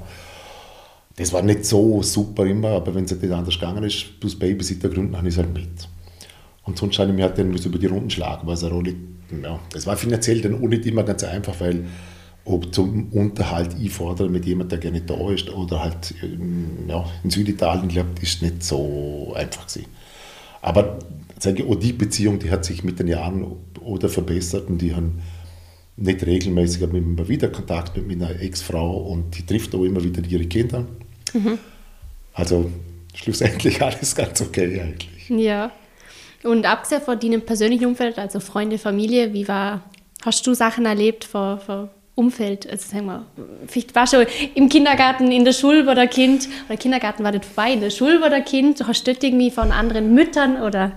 Das 1.17 1.33
war 1.33 1.43
nicht 1.43 1.65
so 1.65 2.03
super 2.03 2.47
immer, 2.47 2.69
aber 2.69 2.95
wenn 2.95 3.05
es 3.05 3.21
nicht 3.21 3.33
anders 3.33 3.55
gegangen 3.55 3.85
ist, 3.85 4.07
aus 4.25 4.39
Babysittergründen, 4.39 5.17
habe 5.17 5.29
ich 5.29 5.35
es 5.35 5.39
halt 5.39 5.53
mit. 5.53 5.89
Und 6.65 6.79
sonst 6.79 6.99
ich 6.99 7.09
mich 7.09 7.23
halt 7.23 7.39
dann 7.39 7.53
über 7.53 7.79
die 7.79 7.87
Runden 7.87 8.11
schlagen, 8.11 8.47
was 8.47 8.63
auch 8.65 8.83
nicht, 8.83 8.97
ja, 9.43 9.59
das 9.73 9.87
war 9.87 9.97
finanziell 9.97 10.41
dann 10.41 10.55
auch 10.55 10.69
nicht 10.69 10.87
immer 10.87 11.03
ganz 11.03 11.25
einfach, 11.25 11.59
weil 11.61 11.85
ob 12.45 12.75
zum 12.75 13.09
Unterhalt 13.13 13.75
einfordern 13.75 14.33
mit 14.33 14.47
jemandem, 14.47 14.81
der 14.81 14.91
gerne 14.91 15.01
da 15.03 15.31
ist 15.31 15.51
oder 15.51 15.83
halt 15.83 16.15
ja, 16.89 17.05
in 17.23 17.31
Süditalien 17.31 17.91
lebt, 17.91 18.23
ist 18.23 18.43
nicht 18.43 18.63
so 18.63 19.33
einfach 19.35 19.67
gewesen. 19.67 19.87
Aber 20.63 20.99
sage 21.39 21.65
auch 21.65 21.75
die 21.75 21.93
Beziehung, 21.93 22.39
die 22.39 22.51
hat 22.51 22.65
sich 22.65 22.85
mit 22.85 22.99
den 22.99 23.09
Jahren 23.09 23.57
oder 23.81 24.09
verbessert 24.09 24.69
und 24.69 24.79
die 24.79 24.95
haben 24.95 25.21
nicht 25.97 26.25
regelmäßig, 26.25 26.83
aber 26.83 26.97
immer 26.97 27.29
wieder 27.29 27.49
Kontakt 27.49 27.97
mit 27.97 28.09
meiner 28.09 28.41
Ex-Frau 28.41 28.97
und 28.97 29.37
die 29.37 29.45
trifft 29.45 29.75
auch 29.75 29.85
immer 29.85 30.03
wieder 30.03 30.23
ihre 30.27 30.47
Kinder. 30.47 30.87
Mhm. 31.33 31.59
Also 32.35 32.71
schlussendlich 33.15 33.83
alles 33.83 34.15
ganz 34.15 34.41
okay 34.41 34.81
eigentlich. 34.81 35.29
Ja. 35.29 35.73
Und 36.43 36.65
abgesehen 36.65 37.03
von 37.03 37.19
deinem 37.19 37.43
persönlichen 37.43 37.87
Umfeld, 37.87 38.19
also 38.19 38.41
Freunde, 38.41 38.79
Familie, 38.79 39.35
wie 39.35 39.47
war, 39.47 39.83
hast 40.25 40.47
du 40.47 40.55
Sachen 40.55 40.87
erlebt 40.87 41.25
vor, 41.25 41.59
vor 41.59 41.91
Umfeld, 42.21 42.69
also 42.71 42.91
sagen 42.91 43.07
wir, 43.07 43.25
vielleicht 43.67 43.95
war 43.95 44.07
schon 44.07 44.27
im 44.55 44.69
Kindergarten, 44.69 45.33
in 45.33 45.45
der 45.45 45.53
Schule 45.53 45.87
war 45.87 45.95
der 45.95 46.07
Kind, 46.07 46.49
oder 46.69 46.77
Kindergarten 46.77 47.25
war 47.25 47.33
nicht 47.33 47.47
vorbei, 47.47 47.73
in 47.73 47.81
der 47.81 47.91
Schule 47.91 48.21
war 48.21 48.29
der 48.29 48.43
Kind, 48.43 48.87
hast 48.87 49.07
du 49.07 49.13
irgendwie 49.13 49.51
von 49.51 49.73
anderen 49.73 50.15
Müttern 50.15 50.63
oder 50.63 50.93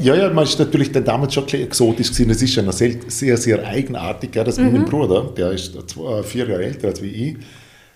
ja, 0.00 0.14
ja, 0.16 0.30
man 0.30 0.44
ist 0.44 0.58
natürlich 0.58 0.90
dann 0.90 1.04
damals 1.04 1.34
schon 1.34 1.46
exotisch 1.48 2.10
gewesen. 2.10 2.30
Es 2.30 2.42
ist 2.42 2.56
ja 2.56 2.72
sehr, 2.72 2.96
sehr, 3.06 3.36
sehr 3.36 3.64
eigenartig. 3.64 4.34
Ja, 4.34 4.42
dass 4.42 4.58
mhm. 4.58 4.72
mein 4.72 4.84
Bruder, 4.84 5.30
der 5.36 5.52
ist 5.52 5.74
zwei, 5.88 6.22
vier 6.22 6.48
Jahre 6.48 6.64
älter 6.64 6.88
als 6.88 7.00
ich, 7.00 7.36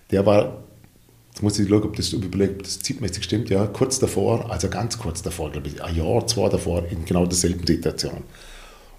der 0.09 0.25
war, 0.25 0.63
jetzt 1.29 1.43
muss 1.43 1.59
ich 1.59 1.67
schauen, 1.67 1.83
ob 1.83 1.95
das 1.95 2.13
überlegt, 2.13 2.59
ob 2.59 2.63
das 2.63 2.79
zeitmäßig 2.79 3.23
stimmt, 3.23 3.49
ja, 3.49 3.67
kurz 3.67 3.99
davor, 3.99 4.49
also 4.49 4.69
ganz 4.69 4.97
kurz 4.97 5.21
davor, 5.21 5.51
glaube 5.51 5.67
ich, 5.67 5.83
ein 5.83 5.95
Jahr, 5.95 6.25
zwei 6.27 6.47
davor, 6.49 6.83
in 6.89 7.03
genau 7.03 7.25
derselben 7.25 7.65
Situation. 7.67 8.23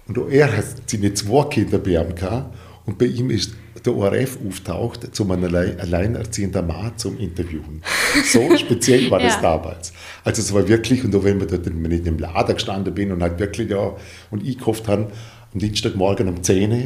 Und 0.07 0.31
er 0.31 0.55
hat 0.55 0.65
seine 0.85 1.13
zwei 1.13 1.43
Kinder 1.45 1.79
bei 1.79 1.91
ihm 1.91 2.15
gehabt 2.15 2.55
und 2.85 2.97
bei 2.97 3.05
ihm 3.05 3.29
ist 3.29 3.53
der 3.85 3.95
ORF 3.95 4.37
auftaucht, 4.47 5.15
zum 5.15 5.31
alleinerziehender 5.31 6.61
Mann 6.61 6.93
zum 6.97 7.17
Interviewen. 7.17 7.81
So 8.25 8.55
speziell 8.57 9.09
war 9.09 9.19
das 9.19 9.35
ja. 9.35 9.41
damals. 9.41 9.93
Also 10.23 10.41
es 10.41 10.53
war 10.53 10.67
wirklich, 10.67 11.03
und 11.03 11.15
auch 11.15 11.23
wenn, 11.23 11.39
wir 11.39 11.47
dort, 11.47 11.65
wenn 11.65 11.91
ich 11.91 11.99
in 11.99 12.05
dem 12.05 12.19
Lader 12.19 12.53
gestanden 12.53 12.93
bin 12.93 13.11
und 13.11 13.21
halt 13.21 13.39
wirklich, 13.39 13.69
ja, 13.69 13.95
und 14.29 14.45
ich 14.45 14.57
gehofft 14.57 14.87
habe, 14.87 15.11
am 15.53 15.59
Dienstagmorgen 15.59 16.27
um 16.27 16.43
10 16.43 16.71
Uhr, 16.71 16.77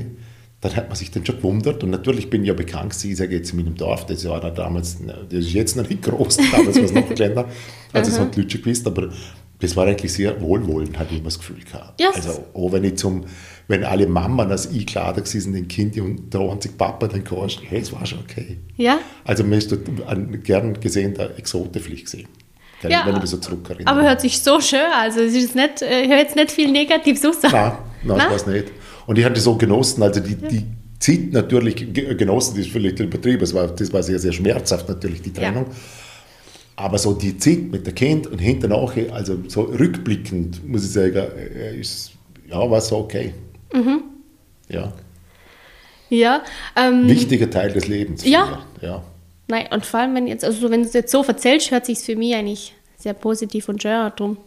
dann 0.62 0.75
hat 0.75 0.88
man 0.90 0.96
sich 0.96 1.12
dann 1.12 1.25
schon 1.25 1.38
gewundert. 1.38 1.84
Und 1.84 1.92
natürlich 1.92 2.30
bin 2.30 2.42
ich 2.42 2.48
ja 2.48 2.54
bekannt, 2.54 2.96
ich 3.04 3.18
sage 3.18 3.36
jetzt 3.36 3.52
in 3.52 3.58
meinem 3.58 3.75
Dorf, 3.75 4.06
das 4.06 4.25
war 4.25 4.40
damals, 4.52 4.98
das 5.30 5.40
ist 5.40 5.54
jetzt 5.54 5.75
noch 5.75 5.88
nicht 5.88 6.02
groß, 6.04 6.38
damals 6.52 6.78
war 6.78 6.84
es 6.84 6.94
noch 6.94 7.10
kleiner, 7.10 7.46
also 7.94 8.12
es 8.12 8.20
haben 8.20 8.32
die 8.32 8.42
Leute 8.42 8.52
schon 8.52 8.62
gewusst, 8.62 8.88
aber 8.88 9.10
das 9.59 9.75
war 9.75 9.85
eigentlich 9.88 10.12
sehr 10.13 10.39
wohlwollend, 10.41 10.97
hatte 11.00 11.09
ich 11.13 11.19
immer 11.19 11.25
das 11.29 11.39
Gefühl 11.39 11.57
gehabt. 11.63 12.00
Ja. 12.01 12.09
Also, 12.13 12.45
auch 12.53 12.71
wenn 12.71 12.83
ich 12.83 12.97
zum, 12.97 13.25
wenn 13.67 13.83
alle 13.83 14.05
Mamen 14.07 14.51
als 14.51 14.65
ich 14.71 14.85
klar 14.85 15.15
sind, 15.24 15.53
den 15.53 15.67
Kind 15.67 15.97
und 16.00 16.33
haben 16.35 16.59
sich 16.62 16.77
Papa 16.77 17.07
dann 17.07 17.24
gehorcht, 17.24 17.62
hey, 17.67 17.79
es 17.79 17.91
war 17.93 18.05
schon 18.05 18.19
okay. 18.19 18.57
Ja? 18.77 19.00
Also, 19.24 19.43
mir 19.43 19.57
ist 19.57 19.74
gern 20.43 20.79
gesehen 20.79 21.13
der 21.13 21.38
Exotepflicht 21.38 22.05
gesehen. 22.05 22.27
Wenn 22.81 22.91
Ja, 22.91 23.05
ich 23.07 23.21
mich 23.21 23.29
so 23.29 23.38
zurückerinnere. 23.38 23.88
Aber 23.91 24.03
hört 24.03 24.21
sich 24.21 24.39
so 24.41 24.59
schön, 24.59 24.79
also 24.93 25.21
es 25.21 25.33
ist 25.33 25.55
nicht, 25.55 25.81
äh, 25.81 26.01
ich 26.01 26.09
höre 26.09 26.17
jetzt 26.17 26.35
nicht 26.35 26.51
viel 26.51 26.69
Negatives 26.71 27.25
aus. 27.25 27.38
Nein, 27.41 27.51
nein, 27.53 27.71
Nein? 28.03 28.17
das 28.17 28.27
war 28.27 28.35
es 28.35 28.45
nicht. 28.47 28.71
Und 29.07 29.17
ich 29.17 29.25
hatte 29.25 29.39
so 29.39 29.55
genossen, 29.55 30.03
also 30.03 30.19
die, 30.19 30.35
die 30.35 30.65
Zeit 31.00 31.31
natürlich 31.31 31.75
ge- 31.93 32.13
genossen, 32.15 32.55
das 32.57 32.65
ist 32.65 32.71
vielleicht 32.74 33.00
übertrieben, 33.00 33.39
das 33.39 33.53
war, 33.53 33.67
das 33.67 33.91
war 33.93 34.03
sehr, 34.03 34.19
sehr 34.19 34.33
schmerzhaft 34.33 34.89
natürlich, 34.89 35.21
die 35.21 35.31
Trennung. 35.33 35.67
Aber 36.77 36.98
so 36.98 37.13
die 37.13 37.38
Zeit 37.38 37.60
mit 37.72 37.88
dem 37.88 37.96
Kind 37.96 38.27
und 38.27 38.39
hinterher, 38.39 39.13
also 39.13 39.38
so 39.48 39.62
rückblickend, 39.62 40.67
muss 40.67 40.84
ich 40.84 40.91
sagen, 40.91 41.15
äh, 41.15 41.79
ist, 41.79 42.12
ja, 42.50 42.70
war 42.70 42.82
so 42.82 42.98
okay. 42.98 43.34
Mhm. 43.74 44.03
Ja, 44.67 44.94
Ja, 46.10 46.44
ähm, 46.75 47.08
wichtiger 47.08 47.50
Teil 47.50 47.72
des 47.72 47.88
Lebens. 47.88 48.25
Ja. 48.25 48.65
ja. 48.82 49.03
nein, 49.48 49.67
und 49.72 49.86
vor 49.86 50.01
allem, 50.01 50.15
wenn 50.15 50.27
jetzt, 50.27 50.44
also 50.44 50.70
wenn 50.70 50.82
du 50.82 50.88
es 50.88 50.94
jetzt 50.94 51.12
so 51.12 51.24
erzählst, 51.24 51.72
hört 51.72 51.86
sich 51.86 52.00
für 52.00 52.15
mich 52.15 52.36
eigentlich 52.36 52.74
sehr 52.98 53.13
positiv 53.13 53.70
und 53.70 53.82
schön 53.82 54.12
drum. 54.15 54.38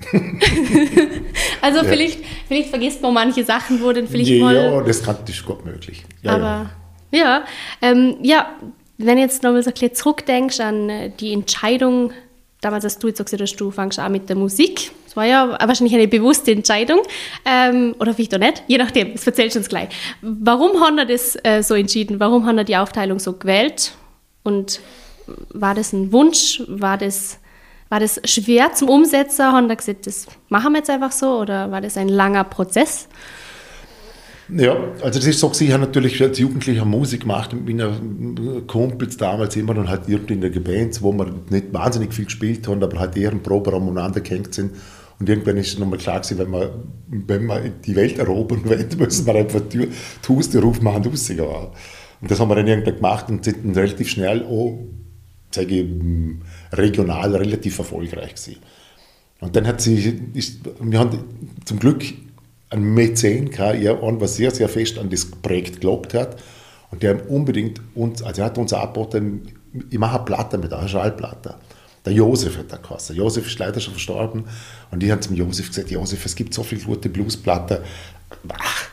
also 1.62 1.84
vielleicht, 1.84 2.20
vielleicht 2.48 2.68
vergisst 2.68 3.00
man 3.00 3.14
manche 3.14 3.44
Sachen, 3.44 3.82
wo 3.82 3.92
dann 3.92 4.06
vielleicht 4.06 4.30
ja, 4.30 4.44
mal. 4.44 4.84
das 4.84 5.02
kann, 5.02 5.16
das 5.24 5.36
ist 5.36 5.46
gut 5.46 5.64
möglich. 5.64 6.04
Ja, 6.22 6.32
aber 6.32 6.70
ja, 7.10 7.44
ähm, 7.80 8.16
ja, 8.22 8.54
wenn 8.98 9.16
du 9.16 9.22
jetzt 9.22 9.42
nochmal 9.42 9.62
so 9.62 9.70
ein 9.70 9.74
bisschen 9.74 9.94
zurückdenkst 9.94 10.60
an 10.60 10.88
äh, 10.88 11.10
die 11.10 11.32
Entscheidung, 11.32 12.12
damals 12.60 12.84
hast 12.84 13.02
du 13.02 13.08
jetzt 13.08 13.24
gesagt, 13.24 13.42
hast, 13.42 13.56
du 13.56 13.70
fängst 13.70 13.98
an 13.98 14.12
mit 14.12 14.28
der 14.28 14.36
Musik. 14.36 14.90
Das 15.04 15.16
war 15.16 15.26
ja 15.26 15.58
wahrscheinlich 15.60 15.94
eine 15.94 16.08
bewusste 16.08 16.52
Entscheidung. 16.52 17.00
Ähm, 17.44 17.94
oder 17.98 18.14
vielleicht 18.14 18.34
auch 18.34 18.38
nicht, 18.38 18.62
je 18.66 18.78
nachdem, 18.78 19.12
das 19.12 19.26
erzählst 19.26 19.56
du 19.56 19.60
uns 19.60 19.68
gleich. 19.68 19.88
Warum 20.22 20.80
haben 20.80 20.96
wir 20.96 21.04
das 21.04 21.36
äh, 21.42 21.62
so 21.62 21.74
entschieden? 21.74 22.20
Warum 22.20 22.46
haben 22.46 22.56
wir 22.56 22.64
die 22.64 22.76
Aufteilung 22.76 23.18
so 23.18 23.34
gewählt? 23.34 23.92
Und 24.42 24.80
war 25.50 25.74
das 25.74 25.92
ein 25.92 26.12
Wunsch? 26.12 26.62
War 26.68 26.98
das, 26.98 27.38
war 27.88 28.00
das 28.00 28.20
schwer 28.24 28.72
zum 28.74 28.88
Umsetzen? 28.88 29.44
Haben 29.44 29.68
wir 29.68 29.76
gesagt, 29.76 30.06
das 30.06 30.26
machen 30.48 30.72
wir 30.72 30.78
jetzt 30.78 30.90
einfach 30.90 31.12
so? 31.12 31.38
Oder 31.38 31.70
war 31.70 31.80
das 31.80 31.96
ein 31.96 32.08
langer 32.08 32.44
Prozess? 32.44 33.08
Ja, 34.50 34.76
also 35.00 35.18
das 35.18 35.26
ist 35.26 35.40
so, 35.40 35.50
ich 35.58 35.72
habe 35.72 35.84
natürlich 35.84 36.22
als 36.22 36.38
Jugendlicher 36.38 36.84
Musik 36.84 37.22
gemacht 37.22 37.52
mit 37.54 37.66
meinen 37.66 38.66
Kumpels 38.66 39.16
damals 39.16 39.56
immer 39.56 39.76
und 39.76 39.88
halt 39.88 40.02
irgendwie 40.06 40.34
in 40.34 40.40
der 40.42 40.50
Bands, 40.50 41.00
wo 41.00 41.12
wir 41.12 41.34
nicht 41.48 41.72
wahnsinnig 41.72 42.12
viel 42.12 42.26
gespielt 42.26 42.68
haben, 42.68 42.82
aber 42.82 42.98
halt 42.98 43.16
eher 43.16 43.32
im 43.32 43.42
Proberaum 43.42 43.88
umeinander 43.88 44.20
gehängt 44.20 44.52
sind. 44.54 44.72
Und 45.18 45.28
irgendwann 45.28 45.56
ist 45.56 45.78
nochmal 45.78 45.98
klar 45.98 46.20
gewesen, 46.20 46.38
wenn 46.38 46.50
wir, 46.50 46.74
wenn 47.08 47.46
wir 47.46 47.70
die 47.70 47.96
Welt 47.96 48.18
erobern 48.18 48.64
wollen, 48.68 48.88
müssen 48.98 49.26
wir 49.26 49.34
einfach 49.34 49.60
die, 49.60 49.88
Huste 50.28 50.60
rufen 50.60 50.84
machen 50.84 51.04
rausgehen. 51.04 51.40
Und 52.20 52.30
das 52.30 52.38
haben 52.38 52.48
wir 52.48 52.56
dann 52.56 52.66
irgendwann 52.66 52.96
gemacht 52.96 53.28
und 53.30 53.44
sind 53.44 53.64
dann 53.64 53.74
relativ 53.74 54.08
schnell 54.08 54.44
auch, 54.44 54.78
sage 55.50 55.74
ich, 55.74 55.86
regional 56.72 57.34
relativ 57.34 57.78
erfolgreich 57.78 58.34
gewesen. 58.34 58.56
Und 59.40 59.56
dann 59.56 59.66
hat 59.66 59.80
sie, 59.80 60.20
ist, 60.34 60.60
wir 60.80 60.98
haben 60.98 61.18
zum 61.64 61.78
Glück 61.78 62.02
einen 62.74 62.94
Mäzen 62.94 63.50
gehabt, 63.50 63.80
ja, 63.80 64.00
einen, 64.00 64.18
der 64.18 64.28
sehr, 64.28 64.50
sehr 64.50 64.68
fest 64.68 64.98
an 64.98 65.10
das 65.10 65.26
Projekt 65.26 65.74
geglaubt 65.74 66.14
hat. 66.14 66.36
Und 66.90 67.02
der 67.02 67.28
unbedingt 67.30 67.80
uns, 67.94 68.22
also 68.22 68.42
er 68.42 68.46
hat 68.46 68.58
uns 68.58 68.72
angeboten, 68.72 69.48
ich 69.90 69.98
mache 69.98 70.16
eine 70.16 70.24
Platte 70.24 70.58
mit 70.58 70.72
einer 70.72 70.86
Schallplatte. 70.86 71.56
Der 72.04 72.12
Josef 72.12 72.58
hat 72.58 72.70
da 72.70 72.76
geheißen. 72.76 73.16
Josef 73.16 73.46
ist 73.46 73.58
leider 73.58 73.80
schon 73.80 73.94
verstorben. 73.94 74.44
Und 74.90 75.00
die 75.02 75.10
haben 75.10 75.22
zum 75.22 75.34
Josef 75.34 75.68
gesagt, 75.68 75.90
Josef, 75.90 76.24
es 76.24 76.36
gibt 76.36 76.52
so 76.52 76.62
viele 76.62 76.82
gute 76.82 77.08
Bluesplatten. 77.08 77.78
Ach, 78.48 78.88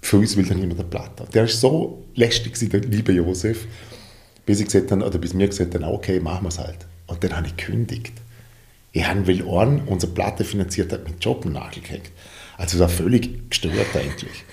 für 0.00 0.18
uns 0.18 0.36
will 0.36 0.46
dann 0.46 0.60
niemand 0.60 0.80
eine 0.80 0.88
Platte. 0.88 1.26
Der 1.34 1.44
ist 1.44 1.60
so 1.60 2.04
lästig, 2.14 2.56
der 2.70 2.80
liebe 2.80 3.12
Josef, 3.12 3.66
bis 4.46 4.60
ich 4.60 4.66
gesagt 4.66 4.92
habe, 4.92 5.04
oder 5.04 5.18
bis 5.18 5.34
mir 5.34 5.48
gesagt 5.48 5.74
habe, 5.74 5.86
okay, 5.86 6.20
machen 6.20 6.44
wir 6.44 6.48
es 6.48 6.58
halt. 6.58 6.86
Und 7.08 7.22
dann 7.24 7.36
habe 7.36 7.48
ich 7.48 7.56
gekündigt. 7.56 8.12
Ich 8.92 9.06
habe 9.06 9.26
will 9.26 9.46
einen, 9.46 9.82
unsere 9.86 10.12
Platte 10.12 10.44
finanziert 10.44 10.92
hat, 10.92 11.06
mit 11.06 11.22
Job 11.22 11.44
am 11.44 11.52
Nagel 11.52 11.82
gehängt. 11.82 12.10
Also 12.56 12.78
das 12.78 12.80
war 12.80 12.88
völlig 12.88 13.50
gestört 13.50 13.94
eigentlich. 13.94 14.44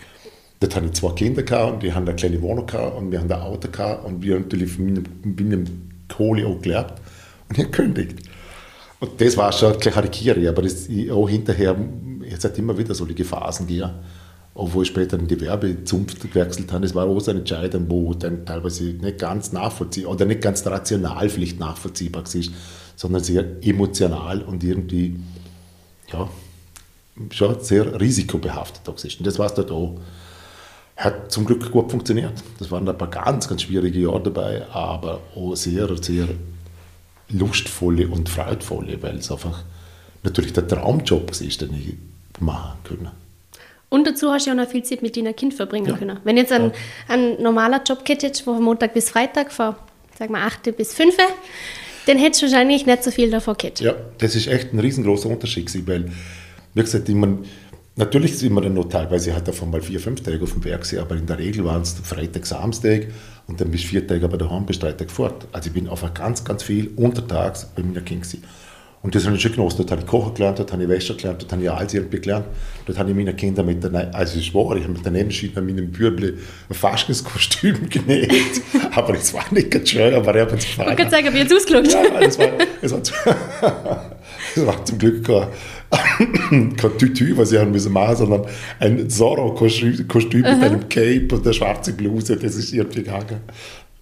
Dort 0.60 0.76
hatte 0.76 0.86
ich 0.86 0.94
zwei 0.94 1.12
Kinder 1.12 1.44
gehabt 1.44 1.74
und 1.74 1.84
die 1.84 1.94
haben 1.94 2.08
eine 2.08 2.16
kleine 2.16 2.42
Wohnung 2.42 2.66
gehabt 2.66 2.98
und 2.98 3.12
wir 3.12 3.20
haben 3.20 3.32
ein 3.32 3.42
Auto 3.42 3.70
gehabt 3.70 4.06
und 4.06 4.22
wir 4.22 4.36
haben 4.36 4.44
natürlich 4.44 4.72
von 4.72 5.04
meinem, 5.24 5.90
Kohle 6.10 6.46
auch 6.46 6.62
gelebt 6.62 6.94
und 7.50 7.58
gekündigt. 7.58 8.30
Und 9.00 9.20
das 9.20 9.36
war 9.36 9.52
schon 9.52 9.78
gleich 9.80 9.96
Harikiri, 9.96 10.48
aber 10.48 10.62
das, 10.62 10.88
auch 11.12 11.28
hinterher, 11.28 11.76
es 12.30 12.44
hat 12.44 12.58
immer 12.58 12.78
wieder 12.78 12.94
solche 12.94 13.26
Phasen 13.26 13.68
gegeben, 13.68 13.92
wo 14.54 14.82
ich 14.82 14.90
später 14.90 15.18
in 15.18 15.28
die 15.28 15.42
Werbezunft 15.42 16.22
gewechselt 16.22 16.72
habe, 16.72 16.84
das 16.84 16.94
war 16.94 17.08
auch 17.08 17.20
so 17.20 17.32
eine 17.32 17.40
Entscheidung, 17.40 17.86
wo 17.90 18.14
dann 18.14 18.46
teilweise 18.46 18.84
nicht 18.84 19.18
ganz 19.18 19.52
nachvollziehbar, 19.52 20.12
oder 20.12 20.26
nicht 20.26 20.42
ganz 20.42 20.66
rational 20.68 21.28
vielleicht 21.30 21.60
nachvollziehbar 21.60 22.24
war, 22.24 22.42
sondern 22.96 23.24
sehr 23.24 23.46
emotional 23.62 24.42
und 24.44 24.64
irgendwie, 24.64 25.20
ja, 26.12 26.30
schon 27.32 27.60
sehr 27.62 28.00
risikobehaftet 28.00 28.88
ist. 29.06 29.20
Und 29.20 29.28
das 29.28 29.38
war 29.40 29.46
es 29.48 29.54
dort 29.54 29.72
auch. 29.72 30.00
Hat 30.96 31.32
zum 31.32 31.46
Glück 31.46 31.72
gut 31.72 31.90
funktioniert. 31.90 32.34
Das 32.60 32.70
waren 32.70 32.88
ein 32.88 32.98
paar 32.98 33.10
ganz, 33.10 33.48
ganz 33.48 33.64
schwierige 33.64 34.00
Jahre 34.00 34.22
dabei, 34.22 34.66
aber 34.72 35.22
auch 35.36 35.56
sehr, 35.56 35.90
sehr 36.02 36.28
lustvolle 37.30 38.08
und 38.08 38.30
freudvolle, 38.30 39.02
weil 39.02 39.18
es 39.18 39.32
einfach 39.32 39.64
natürlich 40.24 40.54
der 40.54 40.68
Traumjob 40.68 41.32
war, 41.32 41.68
den 41.68 41.74
ich 41.76 42.42
machen 42.42 42.78
konnte. 42.88 43.12
Und 43.90 44.08
dazu 44.08 44.32
hast 44.32 44.46
du 44.46 44.52
ja 44.52 44.56
auch 44.56 44.64
noch 44.66 44.70
viel 44.72 44.84
Zeit 44.84 45.02
mit 45.02 45.16
deinem 45.16 45.36
Kind 45.36 45.54
verbringen 45.54 45.88
Ja. 45.88 45.98
können. 45.98 46.20
Wenn 46.24 46.38
jetzt 46.38 46.52
ein, 46.52 46.72
ein 47.08 47.42
normaler 47.42 47.82
Job 47.84 48.00
hättest, 48.08 48.46
wo 48.48 48.54
von 48.56 48.64
Montag 48.64 48.94
bis 48.94 49.10
Freitag 49.10 49.52
von, 49.52 49.76
sag 50.18 50.30
mal, 50.30 50.46
8 50.46 50.76
bis 50.76 50.94
5, 50.94 51.16
dann 52.08 52.18
hättest 52.18 52.42
du 52.42 52.46
wahrscheinlich 52.48 52.86
nicht 52.86 53.04
so 53.04 53.12
viel 53.12 53.30
davon 53.30 53.56
gehabt. 53.58 53.80
Ja, 53.82 53.94
das 54.18 54.36
ist 54.36 54.48
echt 54.48 54.74
ein 54.74 54.80
riesengroßer 54.80 55.30
Unterschied 55.30 55.68
gewesen, 55.68 55.88
weil, 55.88 56.12
wie 56.74 56.82
gesagt, 56.82 57.10
ich 57.10 57.16
mein, 57.16 57.40
natürlich 57.96 58.38
sind 58.38 58.54
wir 58.54 58.62
dann 58.62 58.74
noch 58.74 58.90
teilweise 58.90 59.34
halt 59.34 59.48
davon 59.48 59.70
mal 59.72 59.82
vier, 59.82 60.00
fünf 60.00 60.22
Tage 60.22 60.42
auf 60.42 60.52
dem 60.54 60.62
Berg 60.62 60.82
gewesen, 60.82 61.00
aber 61.00 61.16
in 61.16 61.26
der 61.26 61.38
Regel 61.38 61.64
waren 61.66 61.82
es 61.82 61.94
Freitag, 62.04 62.46
Samstag 62.46 63.08
und 63.48 63.60
dann 63.60 63.70
bis 63.72 63.84
vier 63.84 64.06
Tage 64.08 64.26
aber 64.26 64.38
daheim, 64.38 64.66
bis 64.66 64.80
drei 64.80 64.92
Tage 64.94 65.10
fort. 65.12 65.48
Also 65.52 65.68
ich 65.68 65.74
bin 65.74 65.88
einfach 65.90 66.14
ganz, 66.14 66.44
ganz 66.44 66.64
viel 66.64 66.92
untertags 66.96 67.68
bei 67.76 67.84
meiner 67.84 68.02
Kind 68.02 68.24
gewesen. 68.24 68.44
Und 69.02 69.14
das 69.14 69.26
habe 69.26 69.36
ich 69.36 69.42
schon 69.42 69.52
genossen. 69.52 69.76
Dort 69.80 69.92
habe 69.92 70.00
ich 70.00 70.08
Kochen 70.08 70.34
gelernt, 70.34 70.60
dort 70.60 70.72
habe 70.72 70.82
ich 70.82 70.88
Wäsche 70.88 71.14
gelernt, 71.14 71.42
dort 71.42 71.52
habe 71.52 71.62
ich 71.62 71.70
alles 71.70 71.94
irgendwie 71.94 72.22
gelernt. 72.22 72.46
Dort 72.86 72.98
habe 72.98 73.10
ich 73.10 73.16
meine 73.18 73.34
Kinder 73.36 73.62
mit 73.62 73.84
der, 73.84 74.16
also 74.16 74.40
ich 74.40 74.46
schwöre, 74.46 74.78
ich 74.78 74.84
habe 74.86 74.94
mit 74.94 75.04
der 75.04 75.12
Nähmaschine 75.12 75.58
an 75.58 75.66
meinem 75.66 75.92
Bürbli 75.92 76.36
ein 76.70 76.74
Faschingskostüm 76.74 77.90
genäht. 77.90 78.62
aber 78.96 79.16
es 79.16 79.34
war 79.34 79.44
nicht 79.52 79.72
ganz 79.72 79.90
schön, 79.90 80.14
aber 80.14 80.34
er 80.34 80.44
hat 80.44 80.54
es 80.54 80.64
Ich 80.64 80.78
gefallen. 80.78 80.96
kann 80.96 81.10
sagen, 81.10 81.28
ich 81.28 81.34
jetzt 81.34 81.54
ausgeschaut 81.54 81.92
Ja, 81.92 82.20
das 82.22 82.40
war, 82.40 82.48
das 82.82 82.92
war, 82.94 83.02
das 84.56 84.66
war 84.66 84.86
zum 84.86 84.98
Glück 84.98 85.26
kein, 85.26 85.48
kein 86.50 86.98
Tütü, 86.98 87.38
was 87.38 87.52
ich 87.52 87.60
haben 87.60 87.72
müssen 87.72 87.94
machen, 87.94 88.16
sondern 88.16 88.46
ein 88.80 89.10
Zorro-Kostüm 89.10 90.42
mit 90.42 90.46
einem 90.46 90.90
Cape 90.90 91.28
und 91.32 91.46
der 91.46 91.54
schwarze 91.54 91.94
Bluse, 91.94 92.38
das 92.38 92.56
ist 92.56 92.74
irgendwie 92.74 93.04
gegangen. 93.04 93.42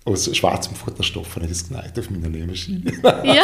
Aus 0.03 0.35
schwarzem 0.35 0.75
Futterstoff 0.75 1.35
habe 1.35 1.45
ich 1.45 1.51
das 1.51 1.67
genäht 1.67 1.97
auf 1.99 2.09
meiner 2.09 2.29
Nähmaschine. 2.29 2.91
Ja. 3.23 3.43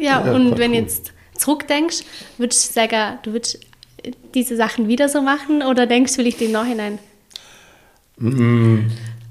ja, 0.00 0.20
und 0.32 0.58
wenn 0.58 0.72
cool. 0.72 0.78
du 0.78 0.82
jetzt 0.82 1.12
zurückdenkst, 1.36 1.98
würdest 2.38 2.68
du 2.68 2.72
sagen, 2.74 3.18
du 3.22 3.32
würdest 3.32 3.60
diese 4.34 4.56
Sachen 4.56 4.88
wieder 4.88 5.08
so 5.08 5.22
machen 5.22 5.62
oder 5.62 5.86
denkst 5.86 6.12
du 6.12 6.22
vielleicht 6.22 6.40
im 6.42 6.52
Nachhinein? 6.52 6.98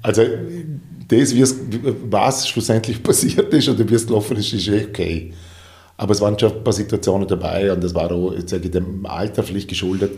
Also, 0.02 0.22
das, 1.08 1.34
was 2.10 2.48
schlussendlich 2.48 3.02
passiert 3.02 3.52
ist 3.52 3.68
oder 3.68 3.88
wie 3.88 3.94
es 3.94 4.06
gelaufen 4.06 4.36
ist, 4.36 4.52
ist 4.52 4.68
eh 4.68 4.84
okay. 4.84 5.32
Aber 5.98 6.12
es 6.12 6.20
waren 6.22 6.38
schon 6.38 6.52
ein 6.52 6.64
paar 6.64 6.72
Situationen 6.72 7.28
dabei 7.28 7.70
und 7.72 7.84
das 7.84 7.94
war 7.94 8.10
auch, 8.10 8.32
sage 8.46 8.64
ich, 8.64 8.70
dem 8.70 9.04
Alter 9.04 9.42
vielleicht 9.42 9.68
geschuldet. 9.68 10.12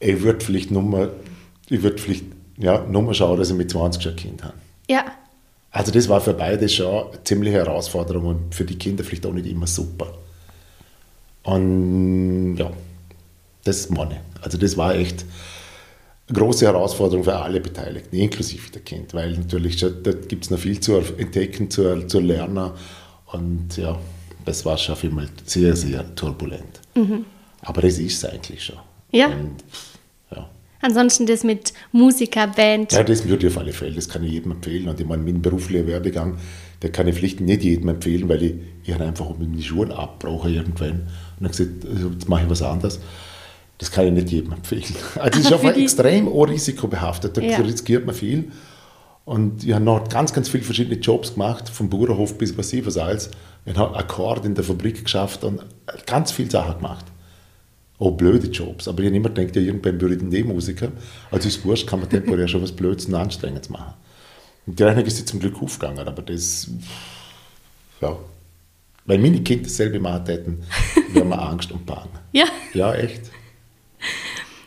Ich 0.00 0.20
würde 0.22 0.44
vielleicht 0.44 0.70
nur 0.72 0.82
mal, 0.82 1.10
ich 1.68 1.82
würde 1.82 1.98
vielleicht, 1.98 2.24
ja, 2.58 2.84
nur 2.84 3.02
mal 3.02 3.14
schauen, 3.14 3.38
dass 3.38 3.50
ich 3.50 3.56
mit 3.56 3.70
20 3.70 4.02
schon 4.02 4.12
ein 4.12 4.16
Kind 4.16 4.42
habe. 4.42 4.54
Ja, 4.88 5.04
Also 5.70 5.92
das 5.92 6.08
war 6.08 6.20
für 6.20 6.34
beide 6.34 6.68
schon 6.68 7.08
eine 7.12 7.24
ziemliche 7.24 7.58
Herausforderung 7.58 8.24
und 8.26 8.54
für 8.54 8.64
die 8.64 8.76
Kinder 8.76 9.04
vielleicht 9.04 9.24
auch 9.26 9.32
nicht 9.32 9.46
immer 9.46 9.66
super. 9.66 10.12
Und 11.44 12.56
ja, 12.56 12.70
das 13.64 13.90
meine 13.90 14.14
ich. 14.14 14.44
Also 14.44 14.58
das 14.58 14.76
war 14.76 14.94
echt 14.94 15.24
eine 16.28 16.38
große 16.38 16.66
Herausforderung 16.66 17.24
für 17.24 17.36
alle 17.36 17.60
Beteiligten, 17.60 18.16
inklusive 18.16 18.70
der 18.70 18.82
Kind, 18.82 19.12
weil 19.14 19.32
natürlich 19.32 19.76
da 19.76 19.88
gibt 20.12 20.44
es 20.44 20.50
noch 20.50 20.58
viel 20.58 20.80
zu 20.80 20.96
entdecken, 20.96 21.70
zu, 21.70 22.06
zu 22.06 22.20
lernen 22.20 22.70
und 23.26 23.76
ja, 23.76 23.98
das 24.44 24.64
war 24.64 24.78
schon 24.78 24.96
vielmal 24.96 25.28
sehr, 25.44 25.74
sehr 25.76 26.14
turbulent. 26.14 26.80
Aber 27.62 27.82
das 27.82 27.98
ist 27.98 28.24
es 28.24 28.30
eigentlich 28.30 28.64
schon. 28.64 28.76
Ja. 29.10 29.26
Und, 29.28 29.56
ja. 30.34 30.48
Ansonsten 30.80 31.26
das 31.26 31.44
mit 31.44 31.72
Musiker, 31.92 32.48
Band. 32.48 32.92
Ja, 32.92 33.02
das 33.02 33.26
würde 33.26 33.46
ich 33.46 33.52
auf 33.52 33.58
alle 33.58 33.72
Fälle, 33.72 33.94
das 33.94 34.08
kann 34.08 34.24
ich 34.24 34.32
jedem 34.32 34.52
empfehlen. 34.52 34.88
Und 34.88 34.98
ich 34.98 35.06
meine, 35.06 35.22
mein 35.22 35.40
beruflicher 35.40 35.86
Werdegang, 35.86 36.38
der 36.82 36.90
kann 36.90 37.06
ich 37.06 37.16
Pflichten 37.16 37.44
nicht 37.44 37.62
jedem 37.62 37.88
empfehlen, 37.88 38.28
weil 38.28 38.42
ich, 38.42 38.54
ich 38.84 39.00
einfach 39.00 39.36
mit 39.38 39.56
die 39.56 39.62
Schuhe 39.62 39.96
abbrauche 39.96 40.50
irgendwann. 40.50 40.90
Und 40.90 41.40
dann 41.40 41.50
gesagt, 41.50 41.86
also 41.88 42.08
jetzt 42.08 42.28
mache 42.28 42.42
ich 42.44 42.50
was 42.50 42.62
anderes. 42.62 43.00
Das 43.78 43.90
kann 43.90 44.06
ich 44.06 44.12
nicht 44.12 44.30
jedem 44.30 44.52
empfehlen. 44.52 44.84
Also 45.16 45.38
es 45.38 45.46
ist 45.46 45.52
einfach 45.52 45.76
extrem 45.76 46.28
risikobehaftet, 46.28 47.36
da 47.36 47.40
ja. 47.40 47.58
riskiert 47.58 48.04
man 48.06 48.14
viel. 48.14 48.50
Und 49.24 49.64
ich 49.64 49.72
habe 49.72 49.84
noch 49.84 50.08
ganz, 50.08 50.32
ganz 50.32 50.48
viele 50.48 50.64
verschiedene 50.64 50.96
Jobs 50.96 51.34
gemacht, 51.34 51.68
vom 51.68 51.88
Bauernhof 51.88 52.38
bis 52.38 52.56
was 52.58 52.72
ich 52.72 52.84
was 52.84 52.96
alles. 52.96 53.30
Ich 53.64 53.76
habe 53.76 53.96
Akkord 53.96 54.44
in 54.44 54.54
der 54.54 54.64
Fabrik 54.64 55.04
geschafft 55.04 55.44
und 55.44 55.60
ganz 56.06 56.32
viele 56.32 56.50
Sachen 56.50 56.76
gemacht. 56.76 57.04
Auch 57.98 58.10
blöde 58.10 58.48
Jobs. 58.48 58.88
Aber 58.88 59.00
ich 59.00 59.06
habe 59.06 59.16
immer 59.16 59.28
gedacht, 59.28 59.54
ja, 59.54 59.62
irgendwann 59.62 60.00
würde 60.00 60.16
ich 60.16 60.28
den 60.28 60.48
Musiker. 60.48 60.90
Also 61.30 61.46
ist 61.46 61.64
wurscht, 61.64 61.86
kann 61.86 62.00
man 62.00 62.08
temporär 62.08 62.48
schon 62.48 62.62
was 62.62 62.72
Blödes 62.72 63.06
und 63.06 63.14
Anstrengendes 63.14 63.70
machen. 63.70 63.94
Und 64.66 64.78
die 64.78 64.82
Rechnung 64.82 65.04
ist 65.04 65.18
jetzt 65.18 65.28
zum 65.28 65.38
Glück 65.38 65.62
aufgegangen, 65.62 66.06
aber 66.06 66.22
das, 66.22 66.68
ja. 68.00 68.16
Weil 69.04 69.18
meine 69.18 69.42
Kinder 69.42 69.64
dasselbe 69.64 70.00
machen 70.00 70.26
hätten, 70.26 70.64
wären 71.12 71.28
wir 71.28 71.40
Angst 71.40 71.70
und 71.70 71.86
Bang. 71.86 72.08
Ja. 72.32 72.46
Ja, 72.72 72.94
echt. 72.94 73.30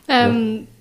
Ähm, 0.08 0.54
ja. 0.54 0.75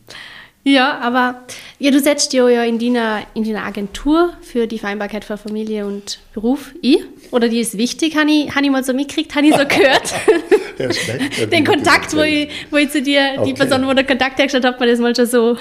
Ja, 0.68 0.98
aber 1.00 1.44
ja, 1.78 1.92
du 1.92 2.00
setzt 2.00 2.34
ja 2.34 2.64
in 2.64 2.80
deiner, 2.80 3.22
in 3.36 3.44
deiner 3.44 3.64
Agentur 3.64 4.34
für 4.42 4.66
die 4.66 4.80
Vereinbarkeit 4.80 5.24
von 5.24 5.38
Familie 5.38 5.86
und 5.86 6.18
Beruf 6.34 6.74
ein. 6.84 6.98
Oder 7.30 7.50
die 7.50 7.60
ist 7.60 7.78
wichtig, 7.78 8.18
habe 8.18 8.32
ich, 8.32 8.56
hab 8.56 8.64
ich 8.64 8.72
mal 8.72 8.84
so 8.84 8.94
mitgekriegt, 8.94 9.36
habe 9.36 9.46
ich 9.46 9.54
so 9.54 9.64
gehört. 9.64 10.12
ja, 10.80 10.92
schlecht, 10.92 11.52
Den 11.54 11.64
Kontakt, 11.64 12.16
wo 12.16 12.22
ich, 12.22 12.50
wo 12.72 12.78
ich 12.78 12.90
zu 12.90 13.04
dir, 13.04 13.36
okay. 13.38 13.46
die 13.46 13.54
Person, 13.54 13.86
wo 13.86 13.94
der 13.94 14.06
Kontakt 14.06 14.40
hergestellt 14.40 14.66
hat, 14.66 14.80
mir 14.80 14.88
das 14.88 15.00
mal 15.00 15.16
schon 15.16 15.28
so 15.28 15.56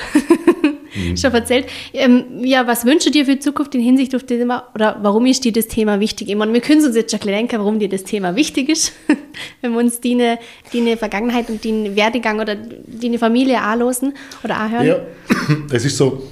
mhm. 0.95 1.17
schon 1.17 1.33
erzählt. 1.33 1.67
Ähm, 1.93 2.45
ja, 2.45 2.67
was 2.67 2.85
wünschst 2.85 3.07
du 3.07 3.11
dir 3.11 3.25
für 3.25 3.35
die 3.35 3.41
Zukunft 3.41 3.75
in 3.75 3.81
Hinsicht 3.81 4.15
auf 4.15 4.23
das 4.23 4.39
Thema, 4.39 4.69
oder 4.75 4.99
warum 5.03 5.27
ist 5.27 5.45
dir 5.45 5.53
das 5.53 5.69
Thema 5.69 6.01
wichtig? 6.01 6.29
Ich 6.29 6.37
meine, 6.37 6.53
wir 6.53 6.61
können 6.61 6.85
uns 6.85 6.97
jetzt 6.97 7.11
schon 7.11 7.21
denken, 7.21 7.59
warum 7.59 7.79
dir 7.79 7.89
das 7.89 8.05
Thema 8.05 8.37
wichtig 8.37 8.69
ist, 8.69 8.93
wenn 9.61 9.73
wir 9.73 9.79
uns 9.79 10.01
deine, 10.01 10.39
deine 10.73 10.97
Vergangenheit 10.97 11.49
und 11.49 11.65
deinen 11.65 11.97
Werdegang 11.97 12.41
oder 12.41 12.57
deine 12.57 13.19
Familie 13.19 13.61
anlosen 13.61 14.15
oder 14.43 14.59
anhören. 14.59 14.87
Ja, 14.87 14.99
es 15.73 15.85
ist 15.85 15.97
so, 15.97 16.23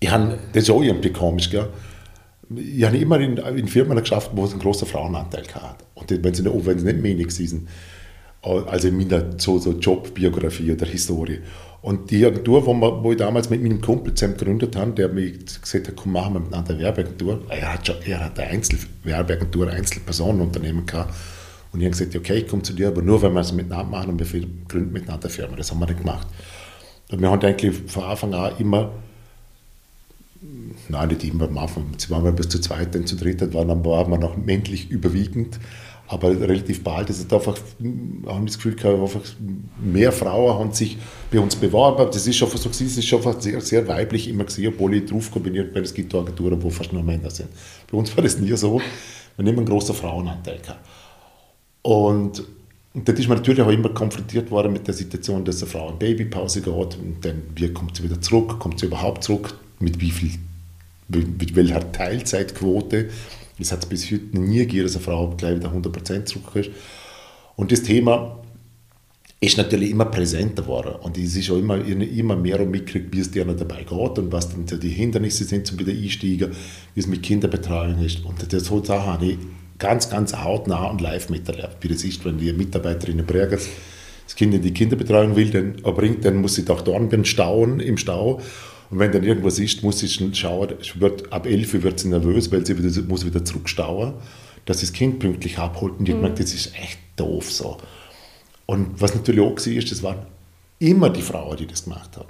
ich 0.00 0.10
habe 0.10 0.38
das 0.52 0.64
ist 0.64 0.70
auch 0.70 0.82
irgendwie 0.82 1.10
komisch, 1.10 1.50
gell? 1.50 1.68
ich 2.56 2.84
habe 2.84 2.96
immer 2.96 3.20
in, 3.20 3.36
in 3.36 3.68
Firmen 3.68 3.98
geschafft, 3.98 4.30
wo 4.34 4.44
es 4.44 4.52
einen 4.52 4.60
großen 4.60 4.86
Frauenanteil 4.86 5.44
hat. 5.54 5.84
Und 5.94 6.10
wenn 6.10 6.34
sie 6.34 6.42
nicht, 6.42 6.66
wenn 6.66 6.78
sie 6.78 6.84
nicht 6.84 7.02
wenig 7.02 7.30
sind, 7.30 7.68
also 8.42 8.88
in 8.88 8.96
meiner 8.96 9.38
so, 9.38 9.58
so 9.58 9.72
Jobbiografie 9.72 10.72
oder 10.72 10.86
Historie. 10.86 11.38
Und 11.82 12.12
die 12.12 12.24
Agentur, 12.24 12.64
wo, 12.64 12.72
wir, 12.74 13.02
wo 13.02 13.10
ich 13.10 13.18
damals 13.18 13.50
mit 13.50 13.60
meinem 13.60 13.80
Kumpel 13.80 14.14
zusammen 14.14 14.36
gegründet 14.36 14.76
habe, 14.76 14.92
der 14.92 15.08
mir 15.08 15.32
gesagt 15.32 15.88
hat, 15.88 15.96
komm, 15.96 16.12
machen 16.12 16.34
wir 16.34 16.40
miteinander 16.40 16.74
eine 16.74 16.82
Werbeagentur. 16.82 17.42
Er 17.48 17.72
hat, 17.72 17.86
schon, 17.86 17.96
er 18.06 18.24
hat 18.24 18.38
eine 18.38 18.50
Einzel 18.50 18.78
Werbeagentur, 19.02 19.68
ein 19.68 19.78
Einzelpersonenunternehmen 19.78 20.86
gehabt. 20.86 21.12
Und 21.72 21.80
ich 21.80 21.86
habe 21.86 21.96
gesagt, 21.96 22.14
okay, 22.14 22.38
ich 22.38 22.46
komme 22.46 22.62
zu 22.62 22.72
dir, 22.72 22.88
aber 22.88 23.02
nur, 23.02 23.20
wenn 23.20 23.32
wir 23.32 23.40
es 23.40 23.52
miteinander 23.52 23.90
machen 23.90 24.10
und 24.10 24.32
wir 24.32 24.48
gründen 24.68 24.92
miteinander 24.92 25.24
eine 25.24 25.34
Firma. 25.34 25.56
Das 25.56 25.72
haben 25.72 25.80
wir 25.80 25.86
dann 25.86 25.96
gemacht. 25.96 26.28
Und 27.10 27.20
wir 27.20 27.30
haben 27.30 27.42
eigentlich 27.42 27.74
von 27.88 28.04
Anfang 28.04 28.32
an 28.32 28.52
immer, 28.58 28.92
nein, 30.88 31.08
nicht 31.08 31.24
immer, 31.24 31.48
am 31.48 31.58
Anfang, 31.58 31.86
waren 32.08 32.24
wir 32.24 32.32
bis 32.32 32.48
zu 32.48 32.60
zweit, 32.60 32.94
dann 32.94 33.06
zu 33.06 33.16
dritt, 33.16 33.40
waren, 33.54 33.84
waren 33.84 34.10
wir 34.10 34.18
noch 34.18 34.36
männlich 34.36 34.88
überwiegend. 34.88 35.58
Aber 36.12 36.28
relativ 36.28 36.84
bald 36.84 37.08
ist 37.08 37.24
es 37.24 37.32
einfach, 37.32 37.56
haben 38.26 38.44
das 38.44 38.56
Gefühl 38.56 38.74
gehabt, 38.74 39.00
einfach 39.00 39.22
mehr 39.82 40.12
Frauen 40.12 40.58
haben 40.58 40.72
sich 40.72 40.98
bei 41.30 41.40
uns 41.40 41.56
beworben. 41.56 42.06
Das 42.12 42.26
ist 42.26 42.36
schon 42.36 42.50
so, 42.50 42.68
das 42.68 42.80
ist 42.82 43.06
schon 43.06 43.40
sehr, 43.40 43.62
sehr 43.62 43.88
weiblich 43.88 44.28
immer 44.28 44.44
gesehen, 44.44 44.74
obwohl 44.74 44.92
ich 44.94 45.06
drauf 45.06 45.30
kombiniert 45.30 45.72
bin, 45.72 45.82
es 45.82 45.94
gibt 45.94 46.14
Agenturen, 46.14 46.62
wo 46.62 46.68
fast 46.68 46.92
nur 46.92 47.02
Männer 47.02 47.30
sind. 47.30 47.48
Bei 47.90 47.96
uns 47.96 48.14
war 48.14 48.22
das 48.22 48.38
nie 48.38 48.54
so. 48.54 48.78
Wir 49.38 49.46
immer 49.46 49.60
einen 49.60 49.66
großen 49.66 49.94
Frauenanteil 49.94 50.58
gehabt. 50.58 50.86
Und, 51.80 52.44
und 52.92 53.08
dort 53.08 53.18
ist 53.18 53.26
man 53.26 53.38
natürlich 53.38 53.62
auch 53.62 53.70
immer 53.70 53.88
konfrontiert 53.88 54.50
worden 54.50 54.74
mit 54.74 54.86
der 54.86 54.92
Situation, 54.92 55.46
dass 55.46 55.62
eine 55.62 55.70
Frau 55.70 55.88
in 55.88 55.98
Babypause 55.98 56.60
geht 56.60 56.74
und 56.76 57.16
dann, 57.22 57.42
wie 57.56 57.72
kommt 57.72 57.96
sie 57.96 58.02
wieder 58.02 58.20
zurück, 58.20 58.58
kommt 58.58 58.80
sie 58.80 58.86
überhaupt 58.86 59.24
zurück, 59.24 59.54
mit 59.80 59.98
wie 59.98 60.10
viel, 60.10 60.32
mit 61.08 61.56
welcher 61.56 61.90
Teilzeitquote 61.90 63.08
es 63.62 63.72
hat 63.72 63.88
bis 63.88 64.10
heute 64.10 64.38
nie 64.38 64.58
gegeben, 64.58 64.84
dass 64.84 64.96
eine 64.96 65.04
Frau 65.04 65.30
gleich 65.36 65.56
wieder 65.56 65.72
100% 65.72 66.24
zurückkommt. 66.24 66.70
Und 67.56 67.72
das 67.72 67.82
Thema 67.82 68.38
ist 69.40 69.56
natürlich 69.56 69.90
immer 69.90 70.04
präsenter 70.04 70.62
geworden. 70.62 70.94
Und 71.02 71.18
es 71.18 71.34
ist 71.34 71.50
auch 71.50 71.58
immer, 71.58 71.84
immer 71.84 72.36
mehr 72.36 72.60
und 72.60 72.70
mitgekriegt, 72.70 73.12
wie 73.12 73.20
es 73.20 73.30
dir 73.30 73.44
dabei 73.44 73.82
geht 73.82 74.18
und 74.18 74.30
was 74.30 74.50
dann 74.50 74.66
die 74.66 74.88
Hindernisse 74.88 75.44
sind 75.44 75.66
zum 75.66 75.80
wieder 75.80 75.92
einsteigen, 75.92 76.52
wie 76.94 77.00
es 77.00 77.08
mit 77.08 77.22
Kinderbetreuung 77.22 77.98
ist. 78.04 78.24
Und 78.24 78.52
das 78.52 78.64
so 78.64 78.84
Sachen 78.84 79.06
habe 79.06 79.26
ich 79.26 79.38
ganz, 79.78 80.08
ganz 80.08 80.36
hautnah 80.36 80.86
und 80.86 81.00
live 81.00 81.28
miterlebt, 81.28 81.78
wie 81.80 81.88
das 81.88 82.04
ist, 82.04 82.24
wenn 82.24 82.38
die 82.38 82.52
Mitarbeiterin 82.52 83.18
in 83.18 83.26
Bergers 83.26 83.68
das 84.24 84.36
Kind 84.36 84.54
in 84.54 84.62
die 84.62 84.72
Kinderbetreuung 84.72 85.34
will, 85.34 85.50
dann 85.50 85.84
erbringt, 85.84 86.24
dann 86.24 86.36
muss 86.36 86.54
sie 86.54 86.64
doch 86.64 86.80
dort 86.80 87.10
beim 87.10 87.24
Stauen, 87.24 87.80
im 87.80 87.96
Stau 87.96 88.40
und 88.92 88.98
wenn 88.98 89.10
dann 89.10 89.24
irgendwas 89.24 89.58
ist, 89.58 89.82
muss 89.82 90.00
sie 90.00 90.08
schon 90.08 90.34
schauen, 90.34 90.74
wird, 90.96 91.32
ab 91.32 91.46
11 91.46 91.82
wird 91.82 91.98
sie 91.98 92.08
nervös, 92.08 92.52
weil 92.52 92.66
sie 92.66 92.76
wieder, 92.76 93.02
muss 93.08 93.24
wieder 93.24 93.42
zurückstauen, 93.42 94.12
dass 94.66 94.80
sie 94.80 94.86
das 94.86 94.92
Kind 94.92 95.18
pünktlich 95.18 95.56
abholt. 95.58 95.98
Und 95.98 96.06
ich 96.06 96.14
mhm. 96.14 96.20
merke, 96.20 96.42
das 96.42 96.52
ist 96.52 96.74
echt 96.76 96.98
doof 97.16 97.50
so. 97.50 97.78
Und 98.66 99.00
was 99.00 99.14
natürlich 99.14 99.40
auch 99.40 99.56
war, 99.56 99.66
ist, 99.66 99.90
das 99.90 100.02
waren 100.02 100.26
immer 100.78 101.08
die 101.08 101.22
Frauen, 101.22 101.56
die 101.56 101.66
das 101.66 101.84
gemacht 101.84 102.18
haben. 102.18 102.28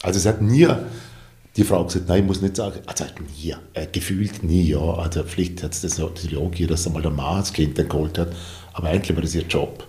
Also 0.00 0.18
es 0.18 0.24
hat 0.24 0.40
nie 0.40 0.66
die 1.56 1.64
Frau 1.64 1.84
gesagt, 1.84 2.08
nein, 2.08 2.20
ich 2.20 2.26
muss 2.26 2.40
nicht 2.40 2.56
sagen, 2.56 2.80
also 2.86 3.04
nie, 3.36 3.54
äh, 3.74 3.86
gefühlt 3.92 4.42
nie, 4.42 4.62
ja. 4.62 4.80
Also 4.80 5.24
vielleicht 5.24 5.62
hat 5.62 5.74
es 5.74 5.82
das 5.82 5.98
natürlich 5.98 6.38
auch 6.38 6.50
gegeben, 6.50 6.70
dass 6.70 6.86
einmal 6.86 7.02
der 7.02 7.10
Mann 7.10 7.40
das 7.40 7.52
Kind 7.52 7.78
dann 7.78 7.90
geholt 7.90 8.16
hat, 8.16 8.32
aber 8.72 8.88
eigentlich 8.88 9.14
war 9.14 9.22
das 9.22 9.34
ihr 9.34 9.42
Job. 9.42 9.86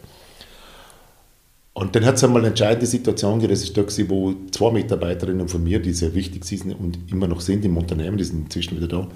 Und 1.77 1.95
dann 1.95 2.05
hat 2.05 2.15
es 2.15 2.23
einmal 2.23 2.41
eine 2.41 2.47
entscheidende 2.47 2.87
Situation 2.87 3.35
gegeben, 3.35 3.53
das 3.53 3.61
ist 3.61 3.77
da 3.77 3.83
gewesen, 3.83 4.09
wo 4.09 4.33
zwei 4.49 4.71
Mitarbeiterinnen 4.71 5.47
von 5.47 5.63
mir, 5.63 5.79
die 5.79 5.93
sehr 5.93 6.15
wichtig 6.15 6.43
sind 6.43 6.73
und 6.73 6.97
immer 7.11 7.27
noch 7.27 7.39
sind 7.39 7.63
im 7.65 7.77
Unternehmen, 7.77 8.17
die 8.17 8.23
sind 8.23 8.45
inzwischen 8.45 8.77
wieder 8.77 8.87
da, 8.87 9.07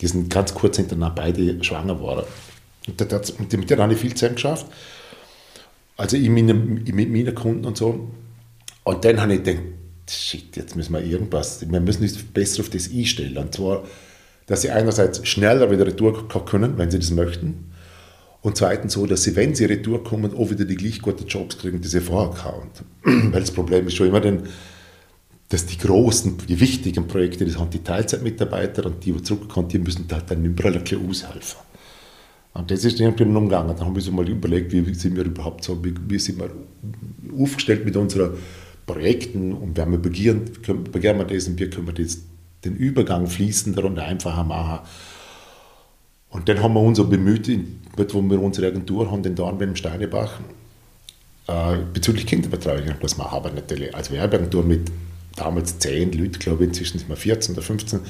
die 0.00 0.06
sind 0.06 0.30
ganz 0.30 0.54
kurz 0.54 0.78
hintereinander 0.78 1.14
beide 1.14 1.62
schwanger 1.62 1.96
geworden. 1.96 2.24
Und 2.86 3.12
das, 3.12 3.38
mit 3.38 3.52
denen 3.52 3.82
habe 3.82 3.92
ich 3.92 3.98
viel 3.98 4.14
Zeit 4.14 4.36
geschafft. 4.36 4.64
Also 5.98 6.16
ich 6.16 6.30
mit, 6.30 6.46
mit 6.46 7.10
meinen 7.12 7.34
Kunden 7.34 7.66
und 7.66 7.76
so. 7.76 8.08
Und 8.84 9.04
dann 9.04 9.20
habe 9.20 9.34
ich 9.34 9.42
gedacht, 9.42 9.64
shit, 10.08 10.56
jetzt 10.56 10.76
müssen 10.76 10.94
wir 10.94 11.04
irgendwas, 11.04 11.60
wir 11.70 11.80
müssen 11.80 12.04
uns 12.04 12.22
besser 12.22 12.62
auf 12.62 12.70
das 12.70 12.90
einstellen. 12.90 13.36
Und 13.36 13.54
zwar, 13.54 13.84
dass 14.46 14.62
sie 14.62 14.70
einerseits 14.70 15.28
schneller 15.28 15.70
wieder 15.70 15.86
retour 15.86 16.26
können, 16.26 16.78
wenn 16.78 16.90
sie 16.90 17.00
das 17.00 17.10
möchten. 17.10 17.67
Und 18.48 18.56
zweitens 18.56 18.94
so, 18.94 19.04
dass 19.04 19.24
sie, 19.24 19.36
wenn 19.36 19.54
sie 19.54 19.66
retour 19.66 20.02
kommen, 20.02 20.34
auch 20.34 20.48
wieder 20.48 20.64
die 20.64 20.76
gleich 20.76 21.02
guten 21.02 21.26
Jobs 21.26 21.58
kriegen, 21.58 21.82
die 21.82 21.88
sie 21.88 22.00
vorher. 22.00 22.62
Weil 23.02 23.40
das 23.40 23.50
Problem 23.50 23.86
ist 23.86 23.94
schon 23.94 24.06
immer, 24.06 24.22
dann, 24.22 24.44
dass 25.50 25.66
die 25.66 25.76
großen, 25.76 26.38
die 26.48 26.58
wichtigen 26.58 27.06
Projekte, 27.06 27.44
das 27.44 27.58
haben 27.58 27.68
die 27.68 27.82
Teilzeitmitarbeiter 27.82 28.86
und 28.86 29.04
die, 29.04 29.12
die 29.12 29.22
zurückkommen, 29.22 29.68
die 29.68 29.78
müssen 29.78 30.08
da 30.08 30.22
dann 30.26 30.42
überall 30.46 30.78
ein 30.78 31.08
aushelfen. 31.10 31.60
Und 32.54 32.70
das 32.70 32.86
ist 32.86 32.98
irgendwie 32.98 33.24
umgegangen. 33.24 33.76
Da 33.76 33.84
haben 33.84 33.94
wir 33.94 34.00
so 34.00 34.12
mal 34.12 34.26
überlegt, 34.26 34.72
wie 34.72 34.94
sind 34.94 35.14
wir 35.14 35.24
überhaupt 35.24 35.62
so, 35.62 35.84
wie, 35.84 35.92
wie 36.08 36.18
sind 36.18 36.40
wir 36.40 36.48
aufgestellt 37.38 37.84
mit 37.84 37.98
unseren 37.98 38.30
Projekten 38.86 39.52
und 39.52 39.76
wenn 39.76 39.90
wir 39.90 39.98
beginnen, 39.98 40.50
beginnen 40.90 41.18
wir 41.18 41.26
das 41.26 41.48
und 41.48 41.60
wie 41.60 41.68
können 41.68 41.86
wir 41.86 41.92
das, 41.92 42.22
den 42.64 42.76
Übergang 42.76 43.26
fließender 43.26 43.84
und 43.84 43.98
einfacher 43.98 44.44
machen. 44.44 44.86
Und 46.30 46.48
dann 46.48 46.62
haben 46.62 46.74
wir 46.74 46.80
uns 46.80 46.98
so 46.98 47.06
bemüht, 47.06 47.48
wo 47.96 48.22
wir 48.22 48.42
unsere 48.42 48.68
Agentur 48.68 49.10
haben, 49.10 49.22
den 49.22 49.34
Dornbein 49.34 49.70
im 49.70 49.76
Steinebach, 49.76 50.38
äh, 51.46 51.76
bezüglich 51.92 52.26
Kinderbetreuung 52.26 52.84
das 53.00 53.16
machen. 53.16 53.34
Aber 53.36 53.50
natürlich 53.50 53.94
als 53.94 54.10
Werbeagentur 54.10 54.62
mit 54.62 54.90
damals 55.36 55.78
zehn 55.78 56.12
Leuten, 56.12 56.38
glaube 56.38 56.64
ich, 56.64 56.68
inzwischen 56.68 56.98
sind 56.98 57.08
wir 57.08 57.16
14 57.16 57.54
oder 57.54 57.62
15, 57.62 58.00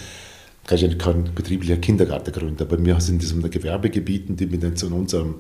kann 0.67 0.79
ich 0.79 0.99
keinen 0.99 1.35
betrieblichen 1.35 1.81
Kindergarten 1.81 2.33
gründen. 2.33 2.63
Aber 2.63 2.85
wir 2.85 3.01
sind 3.01 3.15
in 3.15 3.21
diesem 3.21 3.51
Gewerbegebieten, 3.51 4.37
die 4.37 4.51
wir 4.51 4.59
dann 4.59 4.77
zu 4.77 4.93
unserem 4.93 5.37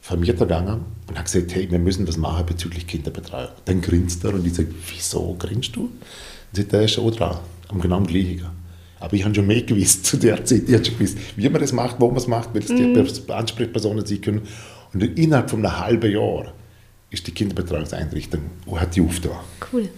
Vermieter 0.00 0.46
gegangen 0.46 0.84
und 1.08 1.16
haben 1.16 1.24
gesagt, 1.24 1.54
hey, 1.54 1.70
wir 1.70 1.78
müssen 1.78 2.06
das 2.06 2.16
machen 2.16 2.46
bezüglich 2.46 2.86
Kinderbetreuung. 2.86 3.50
Dann 3.64 3.80
grinst 3.80 4.24
er 4.24 4.34
und 4.34 4.46
ich 4.46 4.54
sage, 4.54 4.68
wieso 4.88 5.36
grinst 5.38 5.76
du? 5.76 5.82
Und 5.82 5.90
sagt, 6.52 6.72
der 6.72 6.82
ist 6.82 6.92
schon 6.92 7.10
dran, 7.10 7.38
am 7.68 7.80
genau 7.80 8.00
gleichen. 8.02 8.59
Aber 9.00 9.14
ich 9.14 9.24
habe 9.24 9.34
schon 9.34 9.46
mehr 9.46 9.62
gewusst 9.62 10.04
zu 10.04 10.18
der 10.18 10.44
Zeit. 10.44 10.68
Ich 10.68 10.74
habe 10.74 10.84
schon 10.84 10.98
gewusst, 10.98 11.18
wie 11.36 11.48
man 11.48 11.60
das 11.60 11.72
macht, 11.72 11.96
wo 11.98 12.08
man 12.08 12.18
es 12.18 12.26
macht, 12.26 12.54
weil 12.54 12.62
es 12.62 12.68
mhm. 12.68 12.94
die 12.94 13.32
Ansprechpersonen 13.32 14.04
sein 14.04 14.20
können. 14.20 14.42
Und 14.92 15.02
innerhalb 15.18 15.50
von 15.50 15.64
einem 15.64 15.78
halben 15.78 16.12
Jahr 16.12 16.52
ist 17.10 17.26
die 17.26 17.32
Kinderbetreuungseinrichtung 17.32 18.40
hat 18.72 18.94
die 18.94 19.00
aufgetan. 19.00 19.38
Cool. 19.72 19.88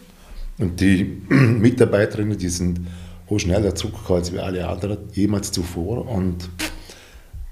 Und 0.58 0.80
die 0.80 1.04
Mitarbeiterinnen, 1.28 2.38
die 2.38 2.48
sind 2.48 2.80
auch 3.28 3.38
schneller 3.38 3.74
zurückgekommen 3.74 4.20
als 4.20 4.32
wir 4.32 4.44
alle 4.44 4.66
anderen 4.66 4.98
jemals 5.12 5.52
zuvor. 5.52 6.08
Und 6.08 6.48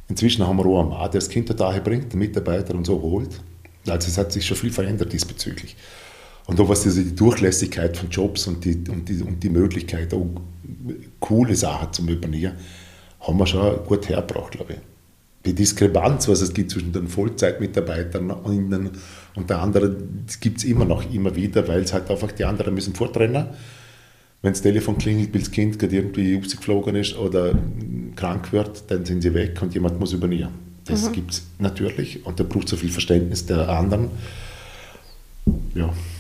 inzwischen 0.09 0.47
haben 0.47 0.59
wir 0.59 0.67
auch 0.67 0.81
einen 0.81 0.91
Mann, 0.91 1.01
der 1.11 1.21
das 1.21 1.29
Kind 1.29 1.53
daher 1.59 1.81
bringt, 1.81 2.13
den 2.13 2.19
Mitarbeiter 2.19 2.75
und 2.75 2.87
so 2.87 3.01
holt. 3.01 3.41
Also 3.89 4.09
es 4.09 4.19
hat 4.19 4.33
sich 4.33 4.47
schon 4.47 4.57
viel 4.57 4.71
verändert 4.71 5.13
diesbezüglich. 5.13 5.77
Und 6.51 6.59
da 6.59 6.69
was 6.69 6.85
also 6.85 7.01
die 7.01 7.15
Durchlässigkeit 7.15 7.97
von 7.97 8.11
Jobs 8.11 8.49
und 8.49 8.65
die, 8.65 8.77
und 8.91 9.09
die, 9.09 9.23
und 9.23 9.41
die 9.41 9.49
Möglichkeit, 9.49 10.13
auch 10.13 10.27
coole 11.21 11.55
Sachen 11.55 11.93
zu 11.93 12.03
übernehmen, 12.03 12.55
haben 13.21 13.39
wir 13.39 13.47
schon 13.47 13.85
gut 13.87 14.09
hergebracht, 14.09 14.51
glaube 14.51 14.73
ich. 14.73 14.79
Die 15.47 15.55
Diskrepanz, 15.55 16.27
was 16.27 16.41
es 16.41 16.53
gibt 16.53 16.73
zwischen 16.73 16.93
den 16.93 17.07
Vollzeitmitarbeitern 17.07 18.33
und 18.33 19.49
der 19.49 19.61
anderen, 19.61 20.27
gibt 20.41 20.59
es 20.59 20.65
immer 20.65 20.85
noch, 20.85 21.09
immer 21.15 21.37
wieder, 21.37 21.67
weil 21.69 21.83
es 21.83 21.93
halt 21.93 22.11
einfach 22.11 22.33
die 22.33 22.45
anderen 22.45 22.75
müssen 22.75 22.97
vortrennen. 22.97 23.47
Wenn 24.43 24.53
das 24.53 24.61
Telefon 24.61 24.99
klingelt, 24.99 25.33
weil 25.33 25.43
das 25.43 25.53
Kind 25.53 25.79
gerade 25.79 25.95
irgendwie 25.95 26.41
geflogen 26.41 26.97
ist 26.97 27.17
oder 27.17 27.55
krank 28.17 28.53
wird, 28.53 28.91
dann 28.91 29.05
sind 29.05 29.23
sie 29.23 29.33
weg 29.35 29.57
und 29.63 29.73
jemand 29.73 30.01
muss 30.01 30.13
übernehmen. 30.13 30.49
Das 30.85 31.09
mhm. 31.09 31.13
gibt 31.13 31.31
es 31.31 31.43
natürlich 31.61 32.27
und 32.27 32.41
da 32.41 32.45
braucht 32.45 32.69
so 32.69 32.77
viel 32.77 32.91
Verständnis 32.91 33.47
der 33.47 33.69
anderen. 33.69 34.09
Ja, 35.75 35.85
und 35.85 36.20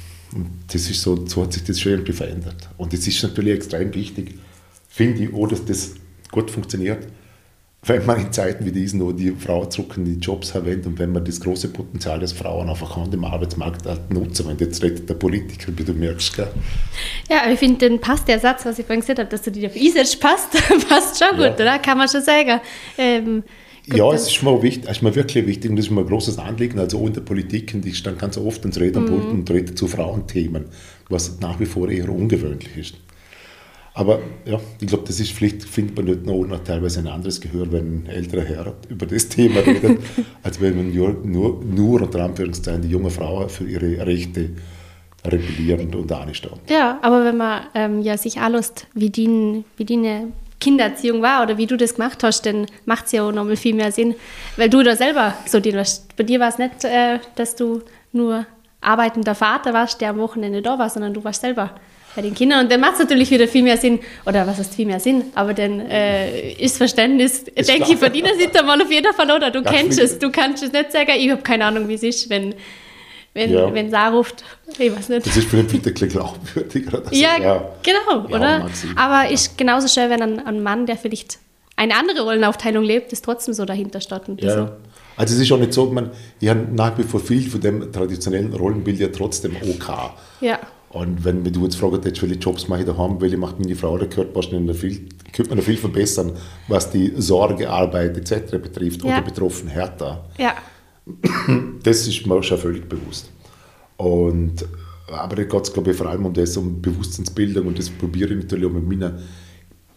das 0.72 0.88
ist 0.88 1.02
so, 1.02 1.26
so 1.26 1.42
hat 1.42 1.52
sich 1.52 1.64
das 1.64 1.80
schon 1.80 1.92
irgendwie 1.92 2.12
verändert. 2.12 2.68
Und 2.76 2.94
es 2.94 3.06
ist 3.06 3.22
natürlich 3.22 3.54
extrem 3.54 3.92
wichtig, 3.94 4.34
finde 4.88 5.24
ich 5.24 5.34
auch, 5.34 5.48
dass 5.48 5.64
das 5.64 5.94
gut 6.30 6.50
funktioniert, 6.50 7.06
wenn 7.82 8.04
man 8.04 8.20
in 8.20 8.30
Zeiten 8.30 8.66
wie 8.66 8.72
diesen, 8.72 9.00
wo 9.00 9.10
die 9.10 9.30
Frauen 9.30 9.70
zurück 9.70 9.94
in 9.96 10.04
die 10.04 10.18
Jobs 10.18 10.50
verwendet 10.50 10.86
und 10.86 10.98
wenn 10.98 11.12
man 11.12 11.24
das 11.24 11.40
große 11.40 11.68
Potenzial 11.68 12.18
des 12.18 12.32
Frauen 12.32 12.68
einfach 12.68 12.94
an 12.98 13.10
dem 13.10 13.24
Arbeitsmarkt 13.24 13.86
nutzen. 14.12 14.48
Wenn 14.48 14.58
jetzt 14.58 14.82
redet 14.82 15.08
der 15.08 15.14
Politiker, 15.14 15.72
wie 15.74 15.84
du 15.84 15.94
merkst. 15.94 16.36
Gell? 16.36 16.48
Ja, 17.30 17.50
ich 17.50 17.58
finde, 17.58 17.88
dann 17.88 17.98
passt 17.98 18.28
der 18.28 18.38
Satz, 18.38 18.66
was 18.66 18.78
ich 18.78 18.84
vorhin 18.84 19.00
gesagt 19.00 19.18
habe, 19.18 19.30
dass 19.30 19.40
du 19.42 19.50
dich 19.50 19.66
auf 19.66 19.74
einsetzt, 19.74 20.20
passt, 20.20 20.52
passt 20.88 21.24
schon 21.24 21.36
gut, 21.38 21.46
ja. 21.46 21.54
oder? 21.54 21.78
Kann 21.78 21.96
man 21.96 22.08
schon 22.08 22.22
sagen. 22.22 22.60
Ähm, 22.98 23.44
ja, 23.86 24.12
es 24.12 24.28
ist 24.28 24.42
mir, 24.42 24.62
wichtig, 24.62 24.88
ist 24.88 25.02
mir 25.02 25.14
wirklich 25.14 25.46
wichtig 25.46 25.70
und 25.70 25.76
das 25.76 25.86
ist 25.86 25.90
mir 25.90 26.00
ein 26.00 26.06
großes 26.06 26.38
Anliegen. 26.38 26.78
Also 26.78 27.00
auch 27.00 27.06
in 27.06 27.12
der 27.12 27.22
Politik, 27.22 27.72
und 27.74 27.86
ich 27.86 27.98
stand 27.98 28.18
ganz 28.18 28.36
oft 28.38 28.64
ins 28.64 28.78
Rednerpult 28.78 29.26
mhm. 29.26 29.40
und 29.40 29.50
rede 29.50 29.74
zu 29.74 29.86
Frauenthemen, 29.86 30.66
was 31.08 31.40
nach 31.40 31.58
wie 31.60 31.66
vor 31.66 31.88
eher 31.88 32.08
ungewöhnlich 32.08 32.76
ist. 32.76 32.94
Aber 33.94 34.20
ja, 34.44 34.60
ich 34.80 34.86
glaube, 34.86 35.04
das 35.06 35.18
ist 35.18 35.32
vielleicht, 35.32 35.64
findet 35.64 35.96
man 35.96 36.04
nicht 36.04 36.24
noch, 36.24 36.44
noch 36.44 36.62
teilweise 36.62 37.00
ein 37.00 37.08
anderes 37.08 37.40
Gehör, 37.40 37.70
wenn 37.72 38.04
ein 38.04 38.06
älterer 38.06 38.44
Herr 38.44 38.74
über 38.88 39.06
das 39.06 39.28
Thema 39.28 39.60
redet, 39.66 39.98
als 40.42 40.60
wenn 40.60 40.76
man 40.76 40.94
nur, 40.94 41.12
nur, 41.24 41.62
nur 41.64 42.02
unter 42.02 42.24
Anführungszeichen 42.24 42.82
die 42.82 42.88
junge 42.88 43.10
Frau 43.10 43.48
für 43.48 43.64
ihre 43.64 44.06
Rechte 44.06 44.50
rebellieren 45.24 45.94
und 45.94 46.10
anstehen. 46.12 46.58
Ja, 46.68 46.98
aber 47.02 47.24
wenn 47.24 47.36
man 47.36 47.62
ähm, 47.74 48.00
ja, 48.00 48.16
sich 48.16 48.38
anlässt, 48.38 48.86
wie 48.94 49.10
die, 49.10 49.64
wie 49.76 49.84
die 49.84 49.96
Kindererziehung 50.60 51.22
war 51.22 51.42
oder 51.42 51.56
wie 51.56 51.66
du 51.66 51.76
das 51.76 51.94
gemacht 51.94 52.22
hast, 52.22 52.46
dann 52.46 52.66
macht 52.84 53.06
es 53.06 53.12
ja 53.12 53.22
auch 53.22 53.32
nochmal 53.32 53.56
viel 53.56 53.74
mehr 53.74 53.90
Sinn, 53.90 54.14
weil 54.56 54.68
du 54.68 54.82
da 54.82 54.94
selber 54.94 55.34
so 55.46 55.58
den 55.58 55.76
warst. 55.76 56.14
Bei 56.16 56.22
dir 56.22 56.38
war 56.38 56.48
es 56.48 56.58
nicht, 56.58 56.84
äh, 56.84 57.18
dass 57.34 57.56
du 57.56 57.82
nur 58.12 58.46
arbeitender 58.80 59.34
Vater 59.34 59.72
warst, 59.72 60.00
der 60.00 60.10
am 60.10 60.18
Wochenende 60.18 60.62
da 60.62 60.78
war, 60.78 60.88
sondern 60.90 61.14
du 61.14 61.22
warst 61.24 61.40
selber 61.40 61.74
bei 62.14 62.22
den 62.22 62.34
Kindern. 62.34 62.64
Und 62.64 62.72
dann 62.72 62.80
macht 62.80 62.94
es 62.94 62.98
natürlich 63.00 63.30
wieder 63.30 63.46
viel 63.46 63.62
mehr 63.62 63.76
Sinn, 63.76 64.00
oder 64.26 64.46
was 64.46 64.58
heißt 64.58 64.74
viel 64.74 64.86
mehr 64.86 65.00
Sinn, 65.00 65.24
aber 65.34 65.54
dann 65.54 65.80
äh, 65.80 66.52
ist 66.52 66.76
Verständnis, 66.76 67.44
ist 67.54 67.68
denke 67.68 67.84
klar. 67.84 67.90
ich, 67.90 67.98
verdienen 67.98 68.38
sich 68.38 68.50
da 68.50 68.62
mal 68.62 68.80
auf 68.80 68.90
jeden 68.90 69.12
Fall, 69.12 69.30
oder? 69.30 69.50
Du 69.50 69.60
das 69.62 69.72
kennst 69.72 69.98
es, 69.98 70.18
du 70.18 70.30
kannst 70.30 70.62
es 70.62 70.72
nicht 70.72 70.92
sagen, 70.92 71.12
ich 71.16 71.30
habe 71.30 71.42
keine 71.42 71.64
Ahnung, 71.64 71.88
wie 71.88 71.94
es 71.94 72.02
ist, 72.02 72.28
wenn 72.30 72.54
wenn, 73.32 73.52
ja. 73.52 73.72
wenn 73.72 73.90
Sarah 73.90 74.10
ruft, 74.10 74.44
ich 74.78 74.94
weiß 74.94 75.08
nicht. 75.08 75.26
Das 75.26 75.36
ist 75.36 75.48
vielleicht 75.48 75.72
ein 75.72 75.80
bisschen 75.80 76.08
glaubwürdiger. 76.08 76.98
Also, 76.98 77.14
ja, 77.14 77.40
ja, 77.40 77.64
genau, 77.82 78.28
ja, 78.28 78.36
oder? 78.36 78.70
Aber 78.96 79.30
ist 79.30 79.56
genauso 79.56 79.86
schön, 79.86 80.10
wenn 80.10 80.22
ein, 80.22 80.46
ein, 80.46 80.62
Mann, 80.62 80.86
der 80.86 80.96
vielleicht 80.96 81.38
eine 81.76 81.94
andere 81.94 82.22
Rollenaufteilung 82.22 82.82
lebt, 82.82 83.12
ist 83.12 83.24
trotzdem 83.24 83.54
so 83.54 83.64
dahinter 83.64 84.00
steht. 84.00 84.22
ja. 84.38 84.54
So. 84.54 84.70
Also 85.16 85.34
es 85.34 85.40
ist 85.40 85.52
auch 85.52 85.58
nicht 85.58 85.74
so, 85.74 85.84
man, 85.86 86.10
ich 86.40 86.48
habe 86.48 86.66
nach 86.72 86.96
wie 86.96 87.02
vor 87.02 87.20
viel 87.20 87.48
von 87.48 87.60
dem 87.60 87.92
traditionellen 87.92 88.54
Rollenbild 88.54 88.98
ja 88.98 89.08
trotzdem 89.08 89.54
OK. 89.56 90.14
Ja. 90.40 90.58
Und 90.88 91.24
wenn, 91.24 91.44
du 91.44 91.64
jetzt 91.64 91.76
fragst, 91.76 92.04
welche 92.04 92.34
Jobs 92.36 92.68
mache 92.68 92.80
ich 92.80 92.86
daheim, 92.86 93.20
welche 93.20 93.36
macht 93.36 93.60
meine 93.60 93.76
Frau, 93.76 93.98
da 93.98 94.06
gehört 94.06 94.34
wahrscheinlich 94.34 94.76
viel, 94.78 95.08
könnte 95.32 95.50
man 95.50 95.58
noch 95.58 95.64
viel 95.64 95.76
verbessern, 95.76 96.32
was 96.68 96.90
die 96.90 97.12
Sorgearbeit 97.16 98.16
etc. 98.16 98.52
betrifft 98.52 99.04
ja. 99.04 99.12
oder 99.12 99.22
betroffen 99.22 99.68
härter. 99.68 100.24
Ja. 100.38 100.54
Das 101.82 102.06
ist 102.06 102.26
mir 102.26 102.42
schon 102.42 102.58
völlig 102.58 102.88
bewusst. 102.88 103.30
Und, 103.96 104.64
aber 105.10 105.36
da 105.36 105.44
geht 105.44 105.62
es, 105.62 105.72
glaube 105.72 105.90
ich, 105.90 105.96
vor 105.96 106.06
allem 106.06 106.26
um 106.26 106.32
das, 106.32 106.56
um 106.56 106.80
Bewusstseinsbildung 106.80 107.66
und 107.66 107.78
das 107.78 107.90
probiere 107.90 108.34
ich 108.34 108.42
natürlich 108.42 108.66
auch 108.66 108.72
mit 108.72 108.88
meinen, 108.88 109.18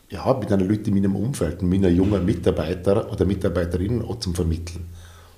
ja, 0.09 0.37
mit 0.39 0.49
den 0.49 0.61
Leuten 0.61 0.89
in 0.89 0.95
meinem 0.95 1.15
Umfeld, 1.15 1.61
meiner 1.61 1.89
jungen 1.89 2.25
Mitarbeiter 2.25 3.11
oder 3.11 3.25
Mitarbeiterinnen 3.25 4.01
auch 4.01 4.19
zum 4.19 4.35
Vermitteln. 4.35 4.85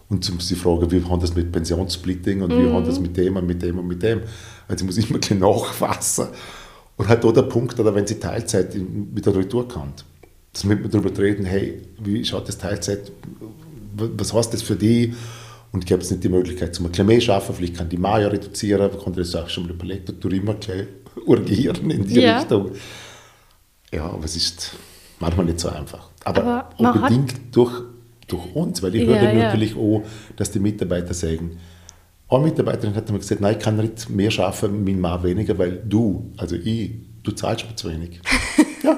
Und 0.07 0.23
zum 0.23 0.39
sie 0.39 0.55
fragen, 0.55 0.91
wie 0.91 1.03
haben 1.03 1.19
das 1.19 1.35
mit 1.35 1.51
Pensionssplitting 1.51 2.41
und 2.43 2.53
mhm. 2.53 2.59
wie 2.59 2.71
haben 2.71 2.85
das 2.85 2.99
mit 2.99 3.17
dem 3.17 3.37
und 3.37 3.47
mit 3.47 3.61
dem 3.61 3.79
und 3.79 3.87
mit 3.87 4.03
dem. 4.03 4.21
Also 4.67 4.85
ich 4.85 4.95
muss 4.95 5.09
immer 5.09 5.19
gleich 5.19 5.39
nachfassen. 5.39 6.27
Und 6.97 7.07
halt 7.07 7.25
auch 7.25 7.33
der 7.33 7.43
Punkt, 7.43 7.79
oder 7.79 7.93
wenn 7.93 8.07
sie 8.07 8.19
Teilzeit 8.19 8.75
wieder 8.75 9.35
retour 9.35 9.67
kann, 9.67 9.93
dass 10.53 10.67
wir 10.67 10.75
darüber 10.75 11.17
reden, 11.17 11.45
hey, 11.45 11.81
wie 11.99 12.23
schaut 12.23 12.47
das 12.47 12.57
Teilzeit, 12.57 13.11
was 13.97 14.33
heißt 14.33 14.53
das 14.53 14.61
für 14.61 14.75
die? 14.75 15.13
Und 15.75 15.83
ich 15.83 15.91
habe 15.91 16.01
jetzt 16.01 16.09
nicht 16.09 16.23
die 16.23 16.29
Möglichkeit, 16.29 16.73
zum 16.73 16.85
ein 16.85 16.91
bisschen 16.91 17.05
mehr 17.05 17.19
schaffen, 17.19 17.53
vielleicht 17.53 17.75
kann 17.75 17.89
die 17.89 17.97
Maya 17.97 18.29
reduzieren, 18.29 18.91
ich 18.93 18.97
konnte 18.97 19.19
das 19.19 19.35
auch 19.35 19.49
schon 19.49 19.65
mal 19.65 19.71
überlegt, 19.73 20.09
und 20.09 20.33
immer 20.33 20.53
gleich 20.53 20.87
urgieren 21.25 21.91
in 21.91 22.07
die 22.07 22.21
ja. 22.21 22.37
Richtung. 22.37 22.71
Ja, 23.91 24.05
aber 24.05 24.23
es 24.23 24.37
ist 24.37 24.71
manchmal 25.19 25.47
nicht 25.47 25.59
so 25.59 25.67
einfach. 25.67 26.11
Aber, 26.23 26.41
aber 26.41 26.69
unbedingt 26.77 27.33
durch, 27.51 27.73
durch 28.25 28.55
uns, 28.55 28.81
weil 28.83 28.95
ich 28.95 29.01
ja, 29.01 29.19
höre 29.19 29.33
ja. 29.33 29.43
natürlich 29.43 29.75
auch, 29.75 30.03
dass 30.37 30.49
die 30.49 30.59
Mitarbeiter 30.59 31.13
sagen, 31.13 31.57
eine 32.29 32.43
Mitarbeiterin 32.45 32.95
hat 32.95 33.11
mir 33.11 33.19
gesagt, 33.19 33.41
nein, 33.41 33.57
ich 33.57 33.63
kann 33.63 33.75
nicht 33.75 34.09
mehr 34.09 34.31
schaffen, 34.31 34.85
mein 34.85 35.01
Mann 35.01 35.23
weniger, 35.23 35.57
weil 35.57 35.83
du, 35.85 36.31
also 36.37 36.55
ich, 36.55 36.91
du 37.21 37.33
zahlst 37.33 37.67
mir 37.69 37.75
zu 37.75 37.89
wenig. 37.91 38.21
ja, 38.81 38.97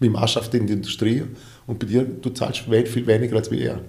mein 0.00 0.10
Mann 0.10 0.26
schafft 0.26 0.54
in 0.54 0.66
der 0.66 0.74
Industrie 0.74 1.22
und 1.68 1.78
bei 1.78 1.86
dir, 1.86 2.02
du 2.02 2.30
zahlst 2.30 2.62
viel 2.62 3.06
weniger 3.06 3.36
als 3.36 3.52
wie 3.52 3.60
er 3.60 3.80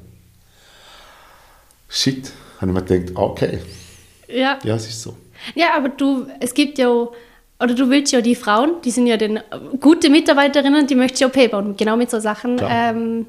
shit, 1.92 2.32
habe 2.60 2.72
ich 2.72 2.76
mir 2.76 2.84
gedacht, 2.84 3.16
okay. 3.16 3.60
Ja. 4.28 4.58
Ja, 4.64 4.76
es 4.76 4.88
ist 4.88 5.02
so. 5.02 5.16
Ja, 5.56 5.76
aber 5.76 5.90
du, 5.90 6.28
es 6.40 6.54
gibt 6.54 6.78
ja, 6.78 6.90
oder 6.90 7.76
du 7.76 7.90
willst 7.90 8.14
ja 8.14 8.22
die 8.22 8.36
Frauen, 8.36 8.76
die 8.84 8.92
sind 8.92 9.08
ja 9.08 9.18
den, 9.18 9.40
gute 9.80 10.10
Mitarbeiterinnen, 10.10 10.88
die 10.88 10.96
möchtest 10.96 11.22
du 11.22 11.40
ja 11.40 11.48
auch 11.48 11.52
bauen, 11.52 11.76
genau 11.76 11.98
mit 11.98 12.10
so 12.10 12.20
Sachen. 12.20 12.60
Ähm, 12.64 13.26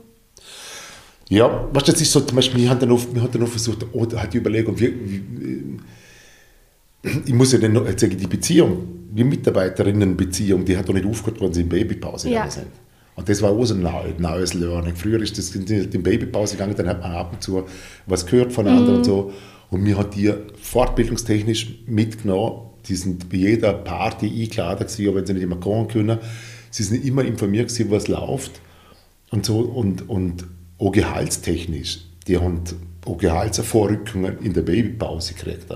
ja, 1.29 1.68
weißt 1.72 1.88
du, 1.88 1.92
das 1.92 2.01
ist 2.01 2.12
so, 2.12 2.20
zum 2.20 2.37
Beispiel, 2.37 2.62
wir 2.62 2.70
haben 2.70 2.81
dann 2.81 2.92
oft, 2.92 3.12
wir 3.14 3.22
haben 3.22 3.33
dann 3.33 3.42
oft 3.42 3.53
versucht, 3.53 3.87
oder 3.92 4.20
halt 4.20 4.33
die 4.33 4.38
Überlegung, 4.38 4.79
wie, 4.79 4.88
wie, 4.88 5.79
ich 7.27 7.33
muss 7.33 7.53
ja 7.53 7.59
dann 7.59 7.72
noch 7.72 7.87
sagen, 7.87 8.16
die 8.16 8.27
Beziehung, 8.27 9.09
die 9.11 9.25
Mitarbeiterinnenbeziehung, 9.25 10.64
die 10.64 10.77
hat 10.77 10.88
doch 10.88 10.94
nicht 10.94 11.07
aufgehört, 11.07 11.40
wenn 11.40 11.53
sie 11.53 11.62
in 11.62 11.68
Babypause 11.68 12.31
ja. 12.31 12.48
sind. 12.48 12.68
Und 13.14 13.29
das 13.29 13.42
war 13.42 13.51
auch 13.51 13.64
so 13.64 13.75
ein 13.75 14.16
neues 14.18 14.55
Learning. 14.55 14.96
Früher 14.96 15.20
ist 15.20 15.37
das 15.37 15.55
in 15.55 15.66
die 15.66 15.98
Babypause 15.98 16.57
gegangen, 16.57 16.75
dann 16.77 16.88
hat 16.88 17.01
man 17.01 17.12
ab 17.12 17.33
und 17.33 17.42
zu 17.42 17.64
was 18.07 18.25
gehört 18.25 18.53
von 18.53 18.66
anderen 18.66 18.92
mhm. 18.92 18.98
und 18.98 19.05
so. 19.05 19.33
Und 19.70 19.83
mir 19.83 19.98
hat 19.98 20.14
die 20.14 20.33
fortbildungstechnisch 20.61 21.85
mitgenommen. 21.87 22.70
Die 22.87 22.94
sind 22.94 23.29
bei 23.31 23.37
jeder 23.37 23.72
Party 23.72 24.27
eingeladen 24.27 24.87
gewesen, 24.87 25.14
wenn 25.14 25.27
sie 25.27 25.35
nicht 25.35 25.42
immer 25.42 25.57
kommen 25.57 25.88
können. 25.88 26.18
Sie 26.70 26.83
sind 26.83 27.05
immer 27.05 27.25
informiert 27.25 27.68
gewesen, 27.68 27.90
was 27.90 28.09
läuft. 28.09 28.61
Und 29.31 29.46
so, 29.46 29.61
und, 29.61 30.09
und 30.09 30.46
auch 30.79 30.92
gehaltstechnisch. 30.92 32.01
Die 32.27 32.38
haben 32.38 32.62
auch 33.07 33.18
Gehaltsvorrückungen 33.18 34.38
in 34.40 34.53
der 34.53 34.62
Babypause 34.62 35.35
gekriegt. 35.35 35.66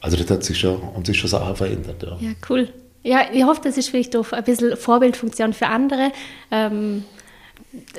Also 0.00 0.16
das 0.16 0.30
hat 0.30 0.44
sich 0.44 0.58
schon, 0.58 0.78
und 0.78 1.06
sich 1.06 1.18
schon 1.18 1.30
Sachen 1.30 1.56
verändert. 1.56 2.02
Ja, 2.02 2.16
ja 2.20 2.32
cool. 2.48 2.68
Ja, 3.02 3.20
ich 3.32 3.44
hoffe, 3.44 3.60
das 3.64 3.78
ist 3.78 3.88
vielleicht 3.88 4.14
auch 4.16 4.32
ein 4.32 4.44
bisschen 4.44 4.76
Vorbildfunktion 4.76 5.52
für 5.52 5.66
andere. 5.66 6.12
Ähm, 6.50 7.04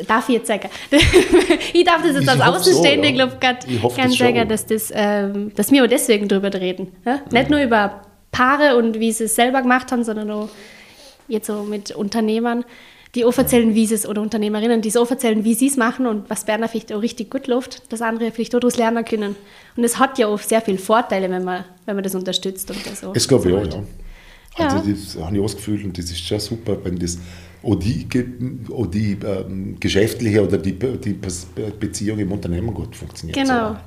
darf 0.07 0.29
ich 0.29 0.35
jetzt 0.35 0.47
sagen? 0.47 0.69
ich 1.73 1.83
darf 1.83 2.03
das 2.03 2.15
jetzt 2.15 2.29
als 2.29 2.41
Außenstehende, 2.41 3.07
so, 3.07 3.13
ja. 3.13 3.25
glaube 3.25 3.59
ich, 3.67 3.95
ganz 3.97 4.17
sagen, 4.17 4.47
dass, 4.47 4.65
das, 4.65 4.91
ähm, 4.93 5.51
dass 5.55 5.71
wir 5.71 5.83
auch 5.83 5.87
deswegen 5.87 6.27
darüber 6.27 6.53
reden. 6.53 6.91
Ja? 7.05 7.15
Mhm. 7.15 7.21
Nicht 7.31 7.49
nur 7.49 7.61
über 7.61 8.01
Paare 8.31 8.77
und 8.77 8.99
wie 8.99 9.11
sie 9.11 9.25
es 9.25 9.35
selber 9.35 9.61
gemacht 9.61 9.91
haben, 9.91 10.03
sondern 10.03 10.29
auch 10.31 10.49
jetzt 11.27 11.47
so 11.47 11.63
mit 11.63 11.91
Unternehmern, 11.91 12.63
die 13.15 13.25
auch 13.25 13.37
erzählen, 13.37 13.75
wie 13.75 13.85
sie 13.85 13.95
es, 13.95 14.07
oder 14.07 14.21
Unternehmerinnen, 14.21 14.81
die 14.81 14.89
so 14.89 15.03
erzählen, 15.03 15.43
wie 15.43 15.53
sie 15.53 15.67
es 15.67 15.77
machen 15.77 16.05
und 16.07 16.29
was 16.29 16.45
Berner 16.45 16.69
vielleicht 16.69 16.93
auch 16.93 17.01
richtig 17.01 17.29
gut 17.29 17.47
läuft, 17.47 17.91
dass 17.91 18.01
andere 18.01 18.31
vielleicht 18.31 18.55
auch 18.55 18.59
daraus 18.59 18.77
lernen 18.77 19.03
können. 19.03 19.35
Und 19.75 19.83
es 19.83 19.99
hat 19.99 20.17
ja 20.17 20.27
auch 20.27 20.39
sehr 20.39 20.61
viele 20.61 20.77
Vorteile, 20.77 21.29
wenn 21.29 21.43
man, 21.43 21.65
wenn 21.85 21.95
man 21.95 22.03
das 22.03 22.15
unterstützt. 22.15 22.69
Und 22.71 22.85
das 22.85 23.03
auch, 23.03 23.13
es 23.15 23.27
glaube 23.27 23.49
ich 23.49 23.55
auch, 23.55 23.65
ja. 23.65 23.83
Also 24.55 24.77
ja. 24.77 24.93
das 24.93 25.17
habe 25.17 25.37
ich 25.37 25.55
Gefühl 25.55 25.83
und 25.85 25.97
das 25.97 26.05
ist 26.05 26.19
schon 26.19 26.39
super, 26.39 26.77
wenn 26.83 26.99
das 26.99 27.17
auch 27.63 27.75
die, 27.75 28.07
auch 28.73 28.87
die 28.87 29.17
ähm, 29.23 29.77
geschäftliche 29.79 30.45
oder 30.45 30.57
die, 30.57 30.73
die 30.73 31.13
Beziehung 31.79 32.19
im 32.19 32.31
Unternehmen 32.31 32.73
gut 32.73 32.95
funktioniert. 32.95 33.37
Genau, 33.37 33.73
so. 33.73 33.77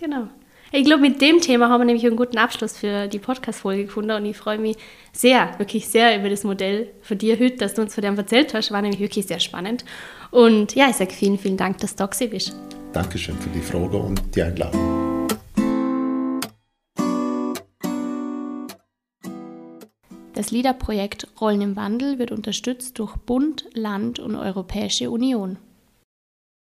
genau. 0.00 0.28
Ich 0.74 0.84
glaube, 0.84 1.02
mit 1.02 1.20
dem 1.20 1.38
Thema 1.40 1.68
haben 1.68 1.82
wir 1.82 1.84
nämlich 1.84 2.06
einen 2.06 2.16
guten 2.16 2.38
Abschluss 2.38 2.78
für 2.78 3.06
die 3.06 3.18
Podcast-Folge 3.18 3.84
gefunden 3.84 4.12
und 4.12 4.24
ich 4.24 4.38
freue 4.38 4.58
mich 4.58 4.76
sehr, 5.12 5.50
wirklich 5.58 5.86
sehr 5.86 6.18
über 6.18 6.30
das 6.30 6.44
Modell 6.44 6.88
von 7.02 7.18
dir 7.18 7.38
heute, 7.38 7.58
dass 7.58 7.74
du 7.74 7.82
uns 7.82 7.94
von 7.94 8.02
dem 8.02 8.16
erzählt 8.16 8.54
hast. 8.54 8.70
War 8.70 8.80
nämlich 8.80 9.00
wirklich 9.00 9.26
sehr 9.26 9.38
spannend. 9.38 9.84
Und 10.30 10.74
ja, 10.74 10.88
ich 10.88 10.96
sage 10.96 11.12
vielen, 11.12 11.38
vielen 11.38 11.58
Dank, 11.58 11.76
dass 11.78 11.94
du 11.94 12.06
da 12.06 12.26
bist. 12.26 12.56
Dankeschön 12.94 13.36
für 13.36 13.50
die 13.50 13.60
Frage 13.60 13.98
und 13.98 14.22
die 14.34 14.42
Einladung. 14.42 15.11
Das 20.34 20.50
LIDA-Projekt 20.50 21.28
Rollen 21.40 21.60
im 21.60 21.76
Wandel 21.76 22.18
wird 22.18 22.32
unterstützt 22.32 22.98
durch 22.98 23.16
Bund, 23.16 23.68
Land 23.74 24.18
und 24.18 24.34
Europäische 24.34 25.10
Union. 25.10 25.58